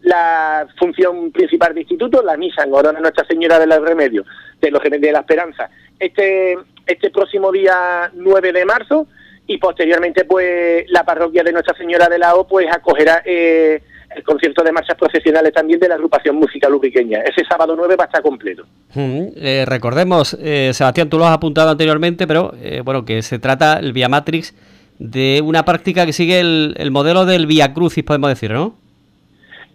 la 0.03 0.67
función 0.79 1.31
principal 1.31 1.75
de 1.75 1.83
instituto, 1.83 2.23
la 2.23 2.37
misa 2.37 2.65
en 2.65 2.75
honor 2.75 2.97
a 2.97 3.01
Nuestra 3.01 3.27
Señora 3.27 3.59
de 3.59 3.67
los 3.67 3.81
Remedios, 3.81 4.27
de 4.61 4.71
los 4.71 4.83
de 4.83 5.13
la 5.13 5.21
Esperanza, 5.21 5.71
este, 5.99 6.59
este 6.87 7.11
próximo 7.11 7.53
día 7.53 8.11
9 8.13 8.53
de 8.53 8.65
marzo 8.65 9.07
y 9.47 9.59
posteriormente 9.59 10.25
pues 10.25 10.85
la 10.89 11.05
parroquia 11.05 11.43
de 11.43 11.53
Nuestra 11.53 11.77
Señora 11.77 12.09
de 12.09 12.19
la 12.19 12.35
O 12.35 12.47
pues 12.47 12.67
acogerá 12.71 13.23
eh, 13.25 13.83
el 14.15 14.23
concierto 14.23 14.63
de 14.63 14.73
marchas 14.73 14.97
profesionales 14.97 15.53
también 15.53 15.81
de 15.81 15.89
la 15.89 15.95
agrupación 15.97 16.37
musical 16.37 16.75
ubriqueña. 16.75 17.21
Ese 17.21 17.45
sábado 17.49 17.75
9 17.77 17.97
va 17.97 18.05
a 18.05 18.07
estar 18.07 18.23
completo. 18.23 18.65
Eh, 18.95 19.65
recordemos, 19.67 20.37
eh, 20.41 20.71
Sebastián, 20.73 21.09
tú 21.09 21.19
lo 21.19 21.27
has 21.27 21.35
apuntado 21.35 21.71
anteriormente, 21.71 22.27
pero 22.27 22.55
eh, 22.63 22.83
bueno, 22.85 23.05
que 23.05 23.23
se 23.23 23.39
trata 23.39 23.79
el 23.79 23.93
Via 23.93 24.09
Matrix 24.09 24.55
de 24.99 25.43
una 25.45 25.65
práctica 25.65 26.07
que 26.07 26.13
sigue 26.13 26.41
el, 26.41 26.91
modelo 26.91 27.25
del 27.27 27.47
Via 27.47 27.75
Crucis, 27.75 28.05
podemos 28.05 28.31
decir, 28.31 28.53
¿no? 28.53 28.77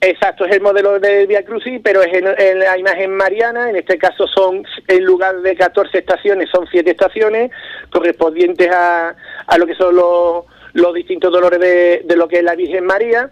Exacto, 0.01 0.45
es 0.45 0.55
el 0.55 0.61
modelo 0.61 0.97
del 0.99 1.27
Via 1.27 1.43
Crucis, 1.43 1.81
pero 1.83 2.01
es 2.01 2.13
en, 2.13 2.59
la 2.59 2.77
imagen 2.77 3.11
mariana. 3.15 3.69
En 3.69 3.75
este 3.75 3.97
caso 3.97 4.27
son, 4.27 4.63
en 4.87 5.03
lugar 5.03 5.41
de 5.41 5.55
14 5.55 5.97
estaciones, 5.97 6.49
son 6.49 6.65
7 6.71 6.89
estaciones 6.89 7.51
correspondientes 7.89 8.69
a, 8.71 9.13
a 9.45 9.57
lo 9.57 9.67
que 9.67 9.75
son 9.75 9.95
los, 9.95 10.45
los 10.73 10.93
distintos 10.93 11.33
dolores 11.33 11.59
de, 11.59 12.01
de 12.05 12.15
lo 12.15 12.29
que 12.29 12.37
es 12.37 12.43
la 12.43 12.55
Virgen 12.55 12.85
María 12.85 13.29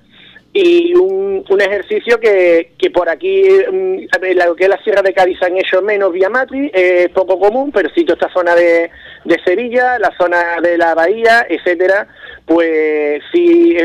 y 0.53 0.95
un, 0.95 1.45
un 1.47 1.61
ejercicio 1.61 2.19
que, 2.19 2.71
que 2.77 2.89
por 2.89 3.09
aquí, 3.09 3.43
mm, 3.71 3.97
lo 4.45 4.55
que 4.55 4.63
es 4.63 4.69
la 4.69 4.81
Sierra 4.83 5.01
de 5.01 5.13
Cádiz 5.13 5.41
han 5.43 5.57
hecho 5.57 5.81
menos 5.81 6.11
vía 6.11 6.29
Matri, 6.29 6.71
es 6.73 7.09
poco 7.09 7.39
común, 7.39 7.71
pero 7.71 7.89
si 7.93 8.01
esta 8.01 8.31
zona 8.33 8.55
de, 8.55 8.89
de 9.25 9.39
Sevilla, 9.45 9.99
la 9.99 10.11
zona 10.17 10.59
de 10.61 10.77
la 10.77 10.95
Bahía, 10.95 11.45
etcétera, 11.47 12.07
pues 12.45 13.21
sí, 13.31 13.77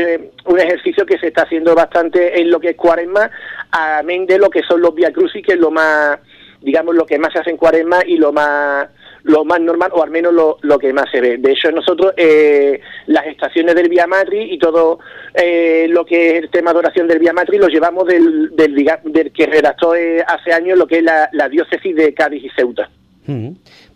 un 0.45 0.59
ejercicio 0.59 1.05
que 1.05 1.19
se 1.19 1.27
está 1.27 1.43
haciendo 1.43 1.75
bastante 1.75 2.39
en 2.39 2.49
lo 2.49 2.59
que 2.59 2.69
es 2.69 2.75
cuaresma, 2.75 3.29
amén 3.71 4.25
de 4.25 4.37
lo 4.37 4.49
que 4.49 4.63
son 4.63 4.81
los 4.81 4.95
vía 4.95 5.11
crucis, 5.11 5.45
que 5.45 5.53
es 5.53 5.59
lo 5.59 5.69
más, 5.69 6.19
digamos, 6.61 6.95
lo 6.95 7.05
que 7.05 7.19
más 7.19 7.33
se 7.33 7.39
hace 7.39 7.51
en 7.51 7.57
cuaresma 7.57 7.99
y 8.05 8.17
lo 8.17 8.31
más 8.31 8.87
lo 9.23 9.45
más 9.45 9.59
normal 9.61 9.91
o 9.93 10.03
al 10.03 10.11
menos 10.11 10.33
lo, 10.33 10.57
lo 10.61 10.77
que 10.77 10.91
más 10.93 11.09
se 11.11 11.21
ve. 11.21 11.37
De 11.37 11.51
hecho, 11.51 11.71
nosotros 11.71 12.13
eh, 12.17 12.79
las 13.07 13.25
estaciones 13.25 13.73
del 13.75 13.89
Vía 13.89 14.05
Matri 14.05 14.53
y 14.53 14.57
todo 14.57 14.99
eh, 15.33 15.87
lo 15.89 16.05
que 16.05 16.37
es 16.37 16.43
el 16.43 16.49
tema 16.49 16.73
de 16.73 16.79
oración 16.79 17.07
del 17.07 17.19
Vía 17.19 17.33
Matri 17.33 17.57
lo 17.57 17.67
llevamos 17.67 18.05
del, 18.07 18.55
del, 18.55 19.31
que 19.31 19.45
redactó 19.45 19.95
eh, 19.95 20.23
hace 20.27 20.51
años 20.51 20.77
lo 20.77 20.87
que 20.87 20.97
es 20.97 21.03
la, 21.03 21.49
diócesis 21.49 21.95
de 21.95 22.13
Cádiz 22.13 22.43
y 22.43 22.49
Ceuta. 22.49 22.89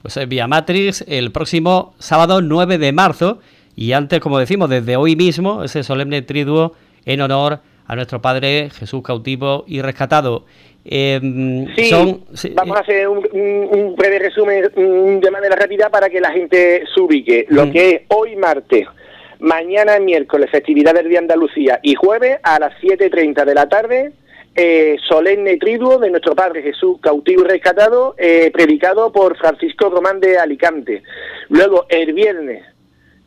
Pues 0.01 0.15
el 0.15 0.27
Vía 0.27 0.47
Matrix 0.47 1.03
el 1.07 1.31
próximo 1.31 1.93
sábado 1.99 2.41
9 2.41 2.77
de 2.77 2.93
marzo 2.93 3.39
y 3.75 3.91
antes, 3.91 4.21
como 4.21 4.39
decimos, 4.39 4.69
desde 4.69 4.95
hoy 4.95 5.15
mismo, 5.15 5.63
ese 5.63 5.83
solemne 5.83 6.21
triduo 6.21 6.73
en 7.05 7.21
honor 7.21 7.59
a 7.85 7.95
nuestro 7.95 8.21
Padre 8.21 8.69
Jesús 8.69 9.01
cautivo 9.03 9.65
y 9.67 9.81
rescatado. 9.81 10.45
Em, 10.89 11.67
sí, 11.75 11.91
vamos 12.53 12.77
a 12.77 12.79
hacer 12.79 13.09
un, 13.09 13.93
breve 13.97 14.19
resumen 14.19 14.71
de 15.19 15.31
manera 15.31 15.55
rápida 15.55 15.89
para 15.89 16.09
que 16.09 16.21
la 16.21 16.31
gente 16.31 16.83
se 16.93 17.01
ubique. 17.01 17.45
Lo 17.49 17.69
que 17.69 17.89
es 17.89 18.01
hoy 18.07 18.37
martes, 18.37 18.87
mañana 19.39 19.99
miércoles, 19.99 20.49
festividad 20.49 20.93
del 20.93 21.09
Día 21.09 21.19
Andalucía 21.19 21.81
y 21.83 21.95
jueves 21.95 22.39
a 22.41 22.57
las 22.59 22.73
7.30 22.81 23.43
de 23.43 23.53
la 23.53 23.67
tarde, 23.67 24.13
eh, 24.55 24.95
solemne 25.09 25.57
triduo 25.57 25.99
de 25.99 26.09
nuestro 26.09 26.33
Padre 26.33 26.63
Jesús 26.63 26.99
cautivo 27.01 27.43
y 27.43 27.47
rescatado, 27.47 28.15
eh, 28.17 28.49
predicado 28.53 29.11
por 29.11 29.37
Francisco 29.37 29.89
Román 29.89 30.21
de 30.21 30.39
Alicante. 30.39 31.03
Luego, 31.49 31.85
el 31.89 32.13
viernes, 32.13 32.63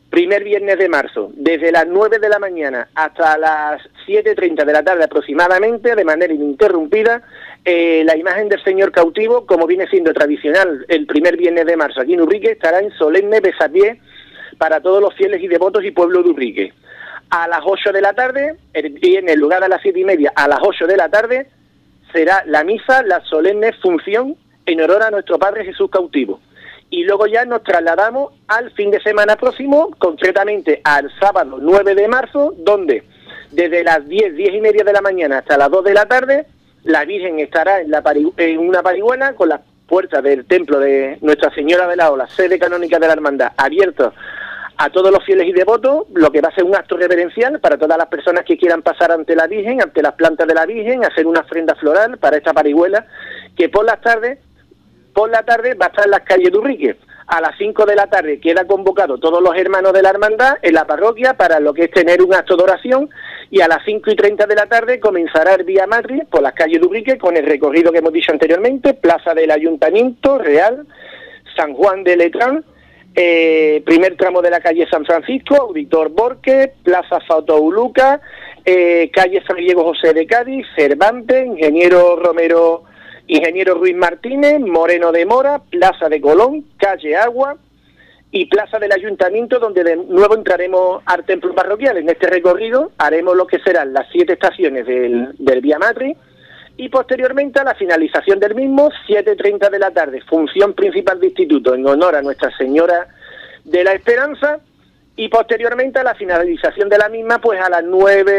primer 0.09 0.43
viernes 0.43 0.77
de 0.77 0.89
marzo, 0.89 1.31
desde 1.35 1.71
las 1.71 1.87
9 1.87 2.19
de 2.19 2.27
la 2.27 2.37
mañana 2.37 2.89
hasta 2.95 3.37
las 3.37 3.81
7.30 4.05 4.65
de 4.65 4.73
la 4.73 4.83
tarde 4.83 5.05
aproximadamente, 5.05 5.95
de 5.95 6.03
manera 6.03 6.33
ininterrumpida, 6.33 7.23
eh, 7.63 8.03
la 8.05 8.17
imagen 8.17 8.49
del 8.49 8.63
Señor 8.63 8.91
cautivo, 8.91 9.45
como 9.45 9.67
viene 9.67 9.87
siendo 9.87 10.13
tradicional 10.13 10.85
el 10.87 11.05
primer 11.05 11.37
viernes 11.37 11.65
de 11.65 11.77
marzo 11.77 12.01
aquí 12.01 12.13
en 12.13 12.21
Ubrique, 12.21 12.51
estará 12.51 12.79
en 12.79 12.91
solemne 12.91 13.39
besapié 13.39 13.99
para 14.57 14.81
todos 14.81 15.01
los 15.01 15.13
fieles 15.15 15.41
y 15.41 15.47
devotos 15.47 15.83
y 15.83 15.91
pueblo 15.91 16.23
de 16.23 16.29
Ubrique. 16.29 16.73
A 17.29 17.47
las 17.47 17.61
8 17.63 17.91
de 17.91 18.01
la 18.01 18.13
tarde, 18.13 18.57
y 18.73 19.15
en 19.15 19.29
el 19.29 19.39
lugar 19.39 19.63
a 19.63 19.69
las 19.69 19.81
7 19.81 19.99
y 19.99 20.03
media, 20.03 20.33
a 20.35 20.47
las 20.47 20.59
8 20.61 20.85
de 20.87 20.97
la 20.97 21.09
tarde, 21.09 21.47
será 22.11 22.43
la 22.45 22.63
misa, 22.63 23.03
la 23.03 23.21
solemne 23.21 23.71
función 23.73 24.35
en 24.65 24.81
honor 24.81 25.03
a 25.03 25.11
nuestro 25.11 25.39
Padre 25.39 25.65
Jesús 25.65 25.89
cautivo 25.89 26.39
y 26.91 27.05
luego 27.05 27.25
ya 27.25 27.45
nos 27.45 27.63
trasladamos 27.63 28.33
al 28.47 28.69
fin 28.71 28.91
de 28.91 29.01
semana 29.01 29.37
próximo, 29.37 29.91
concretamente 29.97 30.81
al 30.83 31.09
sábado 31.19 31.57
9 31.59 31.95
de 31.95 32.07
marzo, 32.09 32.53
donde 32.57 33.03
desde 33.49 33.83
las 33.83 34.05
10, 34.07 34.35
10 34.35 34.55
y 34.55 34.61
media 34.61 34.83
de 34.83 34.93
la 34.93 35.01
mañana 35.01 35.39
hasta 35.39 35.57
las 35.57 35.71
2 35.71 35.85
de 35.85 35.93
la 35.93 36.05
tarde, 36.05 36.45
la 36.83 37.05
Virgen 37.05 37.39
estará 37.39 37.81
en, 37.81 37.91
la 37.91 38.03
en 38.37 38.59
una 38.59 38.81
parihuela 38.81 39.33
con 39.33 39.49
las 39.49 39.61
puertas 39.87 40.23
del 40.23 40.45
templo 40.45 40.79
de 40.79 41.17
Nuestra 41.21 41.53
Señora 41.53 41.87
de 41.87 41.95
la 41.95 42.11
Ola, 42.11 42.27
sede 42.27 42.57
canónica 42.57 42.97
de 42.97 43.07
la 43.07 43.13
Hermandad, 43.13 43.51
abiertos 43.57 44.13
a 44.77 44.89
todos 44.89 45.11
los 45.11 45.23
fieles 45.23 45.47
y 45.47 45.51
devotos, 45.51 46.07
lo 46.13 46.31
que 46.31 46.41
va 46.41 46.49
a 46.49 46.55
ser 46.55 46.63
un 46.63 46.75
acto 46.75 46.97
reverencial 46.97 47.59
para 47.59 47.77
todas 47.77 47.97
las 47.97 48.07
personas 48.07 48.43
que 48.45 48.57
quieran 48.57 48.81
pasar 48.81 49.11
ante 49.11 49.35
la 49.35 49.45
Virgen, 49.45 49.81
ante 49.81 50.01
las 50.01 50.13
plantas 50.13 50.47
de 50.47 50.55
la 50.55 50.65
Virgen, 50.65 51.05
hacer 51.05 51.27
una 51.27 51.41
ofrenda 51.41 51.75
floral 51.75 52.17
para 52.17 52.37
esta 52.37 52.51
parihuela, 52.51 53.05
que 53.55 53.69
por 53.69 53.85
las 53.85 54.01
tardes 54.01 54.39
por 55.13 55.29
la 55.29 55.43
tarde 55.43 55.73
va 55.73 55.87
a 55.87 55.89
estar 55.89 56.05
en 56.05 56.11
las 56.11 56.21
calles 56.21 56.51
de 56.51 56.57
Urrique. 56.57 56.97
A 57.31 57.39
las 57.39 57.57
5 57.57 57.85
de 57.85 57.95
la 57.95 58.07
tarde 58.07 58.41
queda 58.41 58.67
convocado 58.67 59.17
todos 59.17 59.41
los 59.41 59.55
hermanos 59.55 59.93
de 59.93 60.01
la 60.01 60.09
hermandad 60.09 60.57
en 60.61 60.73
la 60.73 60.85
parroquia 60.85 61.35
para 61.35 61.61
lo 61.61 61.73
que 61.73 61.85
es 61.85 61.91
tener 61.91 62.21
un 62.21 62.33
acto 62.33 62.57
de 62.57 62.63
oración 62.63 63.09
y 63.49 63.61
a 63.61 63.69
las 63.69 63.85
5 63.85 64.11
y 64.11 64.15
30 64.17 64.47
de 64.47 64.55
la 64.55 64.65
tarde 64.65 64.99
comenzará 64.99 65.53
el 65.53 65.63
Vía 65.63 65.87
Madrid 65.87 66.23
por 66.29 66.41
las 66.41 66.51
calles 66.51 66.81
de 66.81 67.17
con 67.17 67.37
el 67.37 67.45
recorrido 67.45 67.93
que 67.93 67.99
hemos 67.99 68.11
dicho 68.11 68.33
anteriormente, 68.33 68.95
Plaza 68.95 69.33
del 69.33 69.49
Ayuntamiento 69.49 70.39
Real, 70.39 70.85
San 71.55 71.73
Juan 71.73 72.03
de 72.03 72.17
Letrán, 72.17 72.65
eh, 73.15 73.81
primer 73.85 74.17
tramo 74.17 74.41
de 74.41 74.49
la 74.49 74.59
calle 74.59 74.85
San 74.91 75.05
Francisco, 75.05 75.55
Auditor 75.55 76.09
Borque, 76.09 76.73
Plaza 76.83 77.21
Fotouluca, 77.25 78.19
eh, 78.65 79.09
calle 79.13 79.41
San 79.47 79.55
Diego 79.55 79.85
José 79.85 80.13
de 80.13 80.27
Cádiz, 80.27 80.67
Cervantes, 80.75 81.45
Ingeniero 81.45 82.17
Romero 82.17 82.90
Ingeniero 83.31 83.75
Ruiz 83.75 83.95
Martínez, 83.95 84.59
Moreno 84.59 85.13
de 85.13 85.25
Mora, 85.25 85.59
Plaza 85.59 86.09
de 86.09 86.19
Colón, 86.19 86.65
Calle 86.75 87.15
Agua 87.15 87.55
y 88.29 88.47
Plaza 88.47 88.77
del 88.77 88.91
Ayuntamiento, 88.91 89.57
donde 89.57 89.85
de 89.85 89.95
nuevo 89.95 90.35
entraremos 90.35 91.01
al 91.05 91.23
templo 91.23 91.55
parroquial. 91.55 91.95
En 91.95 92.09
este 92.09 92.27
recorrido 92.27 92.91
haremos 92.97 93.37
lo 93.37 93.47
que 93.47 93.59
serán 93.59 93.93
las 93.93 94.05
siete 94.11 94.33
estaciones 94.33 94.85
del, 94.85 95.29
del 95.37 95.61
Vía 95.61 95.79
Matri 95.79 96.13
y 96.75 96.89
posteriormente 96.89 97.61
a 97.61 97.63
la 97.63 97.73
finalización 97.73 98.37
del 98.37 98.53
mismo, 98.53 98.89
7.30 99.07 99.69
de 99.69 99.79
la 99.79 99.91
tarde, 99.91 100.19
función 100.27 100.73
principal 100.73 101.17
de 101.21 101.27
instituto 101.27 101.73
en 101.73 101.87
honor 101.87 102.17
a 102.17 102.21
Nuestra 102.21 102.51
Señora 102.57 103.07
de 103.63 103.83
la 103.85 103.93
Esperanza 103.93 104.59
y 105.15 105.29
posteriormente 105.29 105.99
a 105.99 106.03
la 106.03 106.15
finalización 106.15 106.89
de 106.89 106.97
la 106.97 107.07
misma, 107.07 107.39
pues 107.39 107.61
a 107.61 107.69
las 107.69 107.83
9 107.85 108.31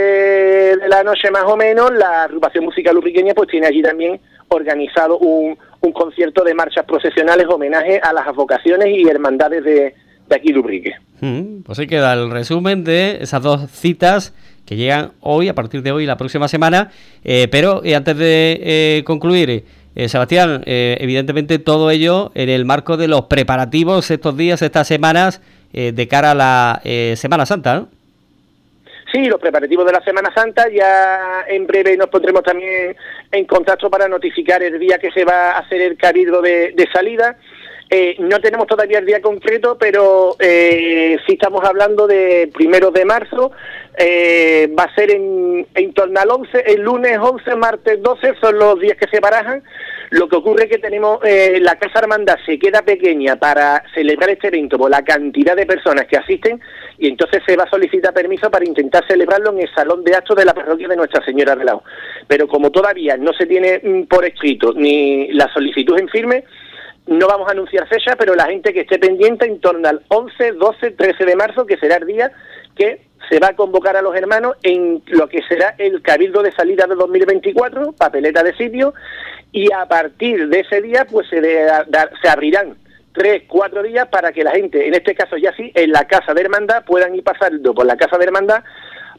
de 0.76 0.88
la 0.88 1.02
noche 1.02 1.30
más 1.30 1.44
o 1.44 1.56
menos, 1.56 1.90
la 1.92 2.24
agrupación 2.24 2.64
musical 2.64 2.98
ubriqueña 2.98 3.32
pues 3.32 3.48
tiene 3.48 3.68
allí 3.68 3.80
también 3.80 4.20
organizado 4.54 5.18
un, 5.18 5.58
un 5.80 5.92
concierto 5.92 6.44
de 6.44 6.54
marchas 6.54 6.84
procesionales 6.84 7.46
homenaje 7.48 8.00
a 8.02 8.12
las 8.12 8.26
advocaciones 8.26 8.88
y 8.88 9.08
hermandades 9.08 9.64
de, 9.64 9.94
de 10.28 10.36
aquí 10.36 10.52
de 10.52 10.58
Ubrique. 10.58 10.92
Mm, 11.20 11.62
pues 11.62 11.78
ahí 11.78 11.86
queda 11.86 12.12
el 12.14 12.30
resumen 12.30 12.84
de 12.84 13.18
esas 13.20 13.42
dos 13.42 13.70
citas 13.70 14.34
que 14.66 14.76
llegan 14.76 15.12
hoy, 15.20 15.48
a 15.48 15.54
partir 15.54 15.82
de 15.82 15.92
hoy, 15.92 16.06
la 16.06 16.16
próxima 16.16 16.48
semana. 16.48 16.90
Eh, 17.24 17.48
pero 17.50 17.82
eh, 17.84 17.94
antes 17.94 18.16
de 18.16 18.60
eh, 18.62 19.02
concluir, 19.04 19.64
eh, 19.94 20.08
Sebastián, 20.08 20.62
evidentemente 20.64 21.58
todo 21.58 21.90
ello 21.90 22.32
en 22.34 22.48
el 22.48 22.64
marco 22.64 22.96
de 22.96 23.08
los 23.08 23.22
preparativos 23.22 24.10
estos 24.10 24.36
días, 24.36 24.62
estas 24.62 24.88
semanas, 24.88 25.42
de 25.72 26.08
cara 26.08 26.30
a 26.30 26.34
la 26.34 26.82
Semana 27.16 27.46
Santa. 27.46 27.88
Sí, 29.12 29.26
los 29.26 29.38
preparativos 29.38 29.84
de 29.84 29.92
la 29.92 30.02
Semana 30.02 30.32
Santa, 30.34 30.70
ya 30.70 31.44
en 31.46 31.66
breve 31.66 31.98
nos 31.98 32.08
pondremos 32.08 32.42
también 32.42 32.96
en 33.30 33.44
contacto 33.44 33.90
para 33.90 34.08
notificar 34.08 34.62
el 34.62 34.78
día 34.78 34.98
que 34.98 35.10
se 35.10 35.24
va 35.24 35.50
a 35.50 35.58
hacer 35.58 35.82
el 35.82 35.98
cabildo 35.98 36.40
de, 36.40 36.88
salida. 36.90 37.36
Eh, 37.90 38.16
no 38.20 38.40
tenemos 38.40 38.66
todavía 38.66 39.00
el 39.00 39.04
día 39.04 39.20
concreto, 39.20 39.76
pero 39.78 40.34
eh, 40.38 41.18
sí 41.26 41.34
estamos 41.34 41.62
hablando 41.62 42.06
de 42.06 42.50
primeros 42.54 42.94
de 42.94 43.04
marzo. 43.04 43.52
Eh, 43.98 44.70
va 44.78 44.84
a 44.84 44.94
ser 44.94 45.10
en, 45.10 45.66
en 45.74 45.92
torno 45.92 46.18
al 46.18 46.30
11, 46.30 46.64
el 46.72 46.80
lunes 46.80 47.18
11, 47.20 47.54
martes 47.56 48.02
12, 48.02 48.36
son 48.40 48.58
los 48.58 48.80
días 48.80 48.96
que 48.96 49.08
se 49.08 49.20
barajan. 49.20 49.62
Lo 50.12 50.28
que 50.28 50.36
ocurre 50.36 50.64
es 50.64 50.70
que 50.70 50.78
tenemos 50.78 51.20
eh, 51.24 51.58
la 51.62 51.76
Casa 51.76 52.00
Hermandad 52.00 52.36
se 52.44 52.58
queda 52.58 52.82
pequeña 52.82 53.36
para 53.36 53.82
celebrar 53.94 54.28
este 54.28 54.48
evento 54.48 54.76
por 54.76 54.90
la 54.90 55.02
cantidad 55.02 55.56
de 55.56 55.64
personas 55.64 56.04
que 56.04 56.18
asisten 56.18 56.60
y 56.98 57.08
entonces 57.08 57.42
se 57.46 57.56
va 57.56 57.64
a 57.64 57.70
solicitar 57.70 58.12
permiso 58.12 58.50
para 58.50 58.66
intentar 58.66 59.06
celebrarlo 59.08 59.52
en 59.52 59.60
el 59.60 59.74
salón 59.74 60.04
de 60.04 60.14
actos 60.14 60.36
de 60.36 60.44
la 60.44 60.52
parroquia 60.52 60.86
de 60.86 60.96
Nuestra 60.96 61.24
Señora 61.24 61.56
de 61.56 61.64
Lao. 61.64 61.82
Pero 62.28 62.46
como 62.46 62.70
todavía 62.70 63.16
no 63.16 63.32
se 63.32 63.46
tiene 63.46 63.80
mm, 63.82 64.02
por 64.02 64.26
escrito 64.26 64.74
ni 64.74 65.32
la 65.32 65.50
solicitud 65.50 65.98
en 65.98 66.10
firme, 66.10 66.44
no 67.06 67.26
vamos 67.26 67.48
a 67.48 67.52
anunciar 67.52 67.88
fecha, 67.88 68.14
pero 68.14 68.34
la 68.34 68.44
gente 68.44 68.74
que 68.74 68.80
esté 68.80 68.98
pendiente 68.98 69.46
en 69.46 69.60
torno 69.60 69.88
al 69.88 70.02
11, 70.08 70.52
12, 70.52 70.90
13 70.90 71.24
de 71.24 71.36
marzo, 71.36 71.64
que 71.64 71.78
será 71.78 71.96
el 71.96 72.06
día 72.06 72.32
que 72.76 73.00
se 73.30 73.38
va 73.38 73.48
a 73.48 73.56
convocar 73.56 73.96
a 73.96 74.02
los 74.02 74.14
hermanos 74.14 74.56
en 74.62 75.02
lo 75.06 75.28
que 75.28 75.42
será 75.48 75.74
el 75.78 76.02
Cabildo 76.02 76.42
de 76.42 76.52
Salida 76.52 76.86
de 76.86 76.96
2024, 76.96 77.92
papeleta 77.92 78.42
de 78.42 78.54
sitio, 78.56 78.94
y 79.52 79.70
a 79.72 79.86
partir 79.86 80.48
de 80.48 80.60
ese 80.60 80.80
día 80.80 81.06
pues 81.10 81.28
se, 81.28 81.40
de, 81.40 81.64
da, 81.64 82.10
se 82.20 82.28
abrirán 82.28 82.76
tres, 83.12 83.42
cuatro 83.46 83.82
días 83.82 84.08
para 84.08 84.32
que 84.32 84.42
la 84.42 84.52
gente, 84.52 84.86
en 84.86 84.94
este 84.94 85.14
caso 85.14 85.36
ya 85.36 85.54
sí, 85.54 85.70
en 85.74 85.92
la 85.92 86.06
Casa 86.06 86.32
de 86.32 86.40
Hermandad, 86.40 86.84
puedan 86.84 87.14
ir 87.14 87.22
pasando 87.22 87.74
por 87.74 87.86
la 87.86 87.96
Casa 87.96 88.16
de 88.16 88.24
Hermandad 88.24 88.64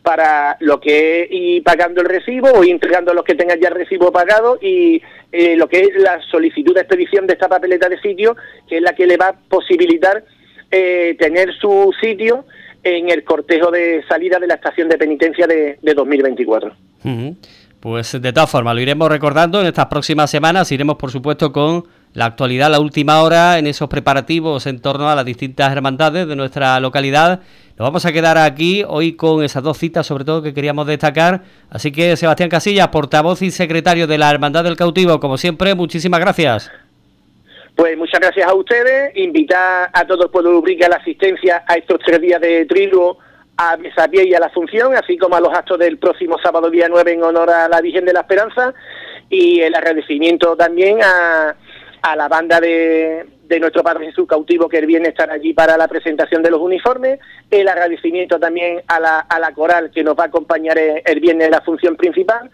para 0.01 0.57
lo 0.59 0.81
que 0.81 1.21
es 1.21 1.31
ir 1.31 1.63
pagando 1.63 2.01
el 2.01 2.07
recibo 2.07 2.49
o 2.49 2.63
entregando 2.63 3.11
a 3.11 3.13
los 3.13 3.23
que 3.23 3.35
tengan 3.35 3.59
ya 3.59 3.69
el 3.69 3.75
recibo 3.75 4.11
pagado 4.11 4.59
y 4.61 5.01
eh, 5.31 5.55
lo 5.55 5.69
que 5.69 5.81
es 5.81 5.95
la 5.95 6.19
solicitud 6.29 6.73
de 6.73 6.81
expedición 6.81 7.25
de 7.25 7.33
esta 7.33 7.47
papeleta 7.47 7.87
de 7.87 7.99
sitio, 8.01 8.35
que 8.67 8.77
es 8.77 8.81
la 8.81 8.93
que 8.93 9.07
le 9.07 9.15
va 9.15 9.29
a 9.29 9.33
posibilitar 9.33 10.25
eh, 10.69 11.15
tener 11.17 11.53
su 11.53 11.93
sitio 12.01 12.45
en 12.83 13.09
el 13.09 13.23
cortejo 13.23 13.71
de 13.71 14.03
salida 14.09 14.39
de 14.39 14.47
la 14.47 14.55
estación 14.55 14.89
de 14.89 14.97
penitencia 14.97 15.47
de, 15.47 15.77
de 15.81 15.93
2024. 15.93 16.75
Uh. 17.05 17.33
Pues 17.83 18.13
de 18.13 18.31
todas 18.31 18.49
formas, 18.49 18.75
lo 18.75 18.79
iremos 18.79 19.09
recordando 19.09 19.59
en 19.59 19.67
estas 19.67 19.87
próximas 19.87 20.31
semanas, 20.31 20.71
iremos 20.71 20.95
por 20.95 21.11
supuesto 21.11 21.51
con 21.51 21.83
la 22.13 22.27
actualidad, 22.27 22.71
la 22.71 22.79
última 22.79 23.21
hora, 23.21 23.59
en 23.59 23.67
esos 23.67 23.89
preparativos 23.89 24.67
en 24.67 24.79
torno 24.79 25.09
a 25.09 25.15
las 25.15 25.25
distintas 25.25 25.69
hermandades 25.69 26.25
de 26.25 26.37
nuestra 26.37 26.79
localidad. 26.79 27.41
Nos 27.77 27.85
vamos 27.85 28.05
a 28.05 28.13
quedar 28.13 28.37
aquí 28.37 28.85
hoy 28.87 29.17
con 29.17 29.43
esas 29.43 29.63
dos 29.63 29.77
citas, 29.77 30.07
sobre 30.07 30.23
todo 30.23 30.41
que 30.41 30.53
queríamos 30.53 30.87
destacar. 30.87 31.41
Así 31.69 31.91
que 31.91 32.15
Sebastián 32.15 32.49
Casillas, 32.49 32.87
portavoz 32.87 33.41
y 33.41 33.51
secretario 33.51 34.07
de 34.07 34.17
la 34.17 34.31
Hermandad 34.31 34.63
del 34.63 34.77
Cautivo, 34.77 35.19
como 35.19 35.37
siempre, 35.37 35.75
muchísimas 35.75 36.21
gracias. 36.21 36.71
Pues 37.75 37.97
muchas 37.97 38.21
gracias 38.21 38.47
a 38.47 38.53
ustedes, 38.53 39.11
invitar 39.17 39.89
a 39.91 40.07
todo 40.07 40.23
el 40.23 40.29
pueblo 40.29 40.63
a 40.63 40.87
la 40.87 40.95
asistencia 40.95 41.65
a 41.67 41.73
estos 41.73 41.99
tres 42.05 42.21
días 42.21 42.39
de 42.39 42.65
trigo 42.65 43.17
a 43.57 43.75
Besapié 43.75 44.27
y 44.27 44.33
a 44.33 44.39
la 44.39 44.47
Asunción, 44.47 44.95
así 44.95 45.17
como 45.17 45.35
a 45.35 45.41
los 45.41 45.53
actos 45.53 45.79
del 45.79 45.97
próximo 45.97 46.37
sábado 46.41 46.69
día 46.69 46.87
9 46.89 47.13
en 47.13 47.23
honor 47.23 47.49
a 47.49 47.67
la 47.67 47.81
Virgen 47.81 48.05
de 48.05 48.13
la 48.13 48.21
Esperanza 48.21 48.73
y 49.29 49.61
el 49.61 49.75
agradecimiento 49.75 50.55
también 50.55 50.99
a, 51.03 51.55
a 52.01 52.15
la 52.15 52.27
banda 52.27 52.59
de, 52.59 53.25
de 53.43 53.59
nuestro 53.59 53.83
Padre 53.83 54.07
Jesús 54.07 54.27
cautivo 54.27 54.67
que 54.67 54.85
viene 54.85 55.07
a 55.07 55.11
estar 55.11 55.29
allí 55.29 55.53
para 55.53 55.77
la 55.77 55.87
presentación 55.87 56.41
de 56.41 56.51
los 56.51 56.61
uniformes, 56.61 57.19
el 57.51 57.67
agradecimiento 57.67 58.39
también 58.39 58.81
a 58.87 58.99
la, 58.99 59.19
a 59.19 59.39
la 59.39 59.53
coral 59.53 59.91
que 59.91 60.03
nos 60.03 60.17
va 60.17 60.23
a 60.23 60.27
acompañar 60.27 60.77
el, 60.77 61.01
el 61.05 61.19
viernes 61.19 61.45
en 61.45 61.51
la 61.51 61.61
función 61.61 61.95
principal 61.95 62.49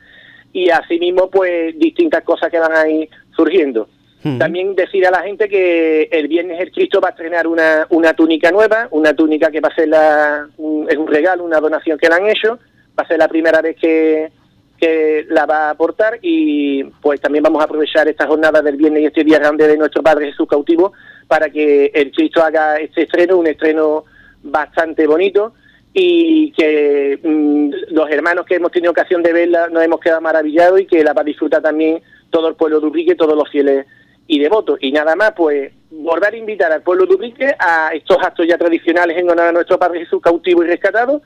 y 0.52 0.70
asimismo 0.70 1.30
pues 1.30 1.78
distintas 1.78 2.24
cosas 2.24 2.50
que 2.50 2.60
van 2.60 2.74
a 2.74 2.88
ir 2.88 3.10
surgiendo. 3.36 3.88
También 4.22 4.76
decir 4.76 5.08
a 5.08 5.12
la 5.12 5.22
gente 5.22 5.48
que 5.48 6.10
el 6.12 6.28
viernes 6.28 6.60
el 6.60 6.74
Cristo 6.74 7.00
va 7.00 7.08
a 7.08 7.12
estrenar 7.12 7.48
una, 7.48 7.88
una 7.90 8.14
túnica 8.14 8.52
nueva, 8.52 8.90
una 8.92 9.14
túnica 9.14 9.50
que 9.50 9.62
va 9.62 9.70
a 9.70 9.76
ser 9.76 9.88
la, 9.88 10.46
un, 10.58 10.88
es 10.90 10.98
un 10.98 11.08
regalo, 11.08 11.46
una 11.46 11.62
donación 11.62 11.98
que 11.98 12.10
le 12.10 12.16
han 12.16 12.28
hecho, 12.28 12.60
va 13.00 13.04
a 13.04 13.08
ser 13.08 13.18
la 13.18 13.30
primera 13.30 13.62
vez 13.62 13.78
que, 13.78 14.30
que 14.78 15.26
la 15.30 15.46
va 15.46 15.68
a 15.68 15.70
aportar 15.70 16.20
y 16.22 16.84
pues 16.84 17.22
también 17.22 17.44
vamos 17.44 17.62
a 17.62 17.66
aprovechar 17.66 18.10
esta 18.10 18.28
jornada 18.28 18.62
del 18.62 18.76
viernes 18.76 19.04
y 19.04 19.06
este 19.06 19.24
día 19.24 19.40
grande 19.40 19.68
de 19.68 19.78
nuestro 19.78 20.04
Padre 20.04 20.28
Jesús 20.32 20.50
cautivo 20.50 20.92
para 21.28 21.50
que 21.50 21.92
el 21.94 22.12
Cristo 22.12 22.44
haga 22.44 22.78
este 22.78 23.04
estreno, 23.04 23.38
un 23.38 23.48
estreno 23.48 24.04
bastante 24.44 25.08
bonito 25.08 25.54
y 25.94 26.52
que 26.52 27.20
mmm, 27.24 27.70
los 27.92 28.10
hermanos 28.10 28.46
que 28.46 28.56
hemos 28.56 28.72
tenido 28.72 28.92
ocasión 28.92 29.24
de 29.24 29.32
verla 29.32 29.70
nos 29.70 29.82
hemos 29.82 30.02
quedado 30.02 30.20
maravillados 30.20 30.82
y 30.82 30.86
que 30.86 31.06
la 31.06 31.14
va 31.14 31.22
a 31.22 31.26
disfrutar 31.26 31.62
también 31.62 32.02
todo 32.30 32.50
el 32.50 32.56
pueblo 32.56 32.80
de 32.80 32.88
Ubrique, 32.88 33.16
todos 33.16 33.36
los 33.36 33.50
fieles 33.50 33.86
y 34.30 34.40
devotos. 34.40 34.78
Y 34.80 34.92
nada 34.92 35.16
más, 35.16 35.34
pues, 35.36 35.74
volver 35.90 36.34
a 36.34 36.38
invitar 36.38 36.72
al 36.72 36.84
pueblo 36.84 37.08
de 37.08 37.16
Ubrique 37.16 37.56
a 37.60 37.90
estos 37.94 38.18
actos 38.22 38.46
ya 38.48 38.58
tradicionales 38.58 39.18
en 39.18 39.30
honor 39.30 39.48
a 39.48 39.52
nuestro 39.52 39.80
Padre 39.80 40.02
Jesús 40.02 40.22
cautivo 40.22 40.64
y 40.64 40.68
rescatado 40.68 41.22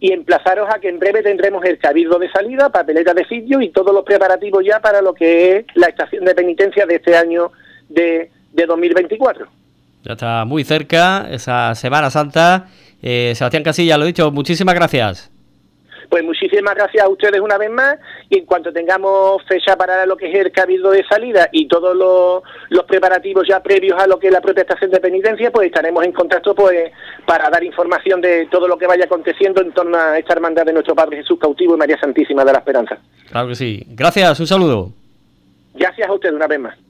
y 0.00 0.12
emplazaros 0.12 0.68
a 0.68 0.80
que 0.80 0.88
en 0.88 0.98
breve 0.98 1.22
tendremos 1.22 1.64
el 1.64 1.78
cabildo 1.78 2.18
de 2.18 2.28
salida, 2.30 2.70
papeleta 2.70 3.14
de 3.14 3.24
sitio 3.26 3.60
y 3.60 3.68
todos 3.68 3.94
los 3.94 4.04
preparativos 4.04 4.64
ya 4.66 4.80
para 4.80 5.00
lo 5.00 5.14
que 5.14 5.58
es 5.58 5.66
la 5.74 5.86
estación 5.86 6.24
de 6.24 6.34
penitencia 6.34 6.86
de 6.86 6.96
este 6.96 7.16
año 7.16 7.52
de, 7.88 8.30
de 8.52 8.66
2024. 8.66 9.46
Ya 10.02 10.12
está 10.14 10.44
muy 10.44 10.64
cerca 10.64 11.28
esa 11.30 11.74
Semana 11.76 12.10
Santa. 12.10 12.66
Eh, 13.00 13.32
Sebastián 13.36 13.62
Casilla, 13.62 13.96
lo 13.96 14.06
dicho, 14.06 14.32
muchísimas 14.32 14.74
gracias. 14.74 15.29
Pues 16.10 16.24
muchísimas 16.24 16.74
gracias 16.74 17.04
a 17.04 17.08
ustedes 17.08 17.40
una 17.40 17.56
vez 17.56 17.70
más 17.70 17.96
y 18.28 18.38
en 18.38 18.44
cuanto 18.44 18.72
tengamos 18.72 19.42
fecha 19.44 19.76
para 19.76 20.04
lo 20.06 20.16
que 20.16 20.28
es 20.28 20.34
el 20.34 20.50
cabildo 20.50 20.90
de 20.90 21.04
salida 21.06 21.48
y 21.52 21.68
todos 21.68 21.96
los, 21.96 22.42
los 22.68 22.84
preparativos 22.84 23.46
ya 23.48 23.62
previos 23.62 23.96
a 24.02 24.08
lo 24.08 24.18
que 24.18 24.26
es 24.26 24.32
la 24.32 24.40
propia 24.40 24.62
estación 24.62 24.90
de 24.90 24.98
penitencia, 24.98 25.52
pues 25.52 25.68
estaremos 25.68 26.04
en 26.04 26.10
contacto 26.10 26.52
pues 26.52 26.90
para 27.24 27.48
dar 27.48 27.62
información 27.62 28.20
de 28.20 28.46
todo 28.50 28.66
lo 28.66 28.76
que 28.76 28.88
vaya 28.88 29.04
aconteciendo 29.04 29.62
en 29.62 29.70
torno 29.70 29.96
a 29.96 30.18
esta 30.18 30.32
hermandad 30.32 30.66
de 30.66 30.72
nuestro 30.72 30.96
Padre 30.96 31.18
Jesús 31.18 31.38
cautivo 31.38 31.76
y 31.76 31.78
María 31.78 31.98
Santísima 32.00 32.44
de 32.44 32.52
la 32.52 32.58
Esperanza. 32.58 32.98
Claro 33.30 33.46
que 33.46 33.54
sí. 33.54 33.86
Gracias, 33.90 34.40
un 34.40 34.46
saludo. 34.48 34.90
Gracias 35.74 36.08
a 36.08 36.12
ustedes 36.12 36.34
una 36.34 36.48
vez 36.48 36.58
más. 36.58 36.89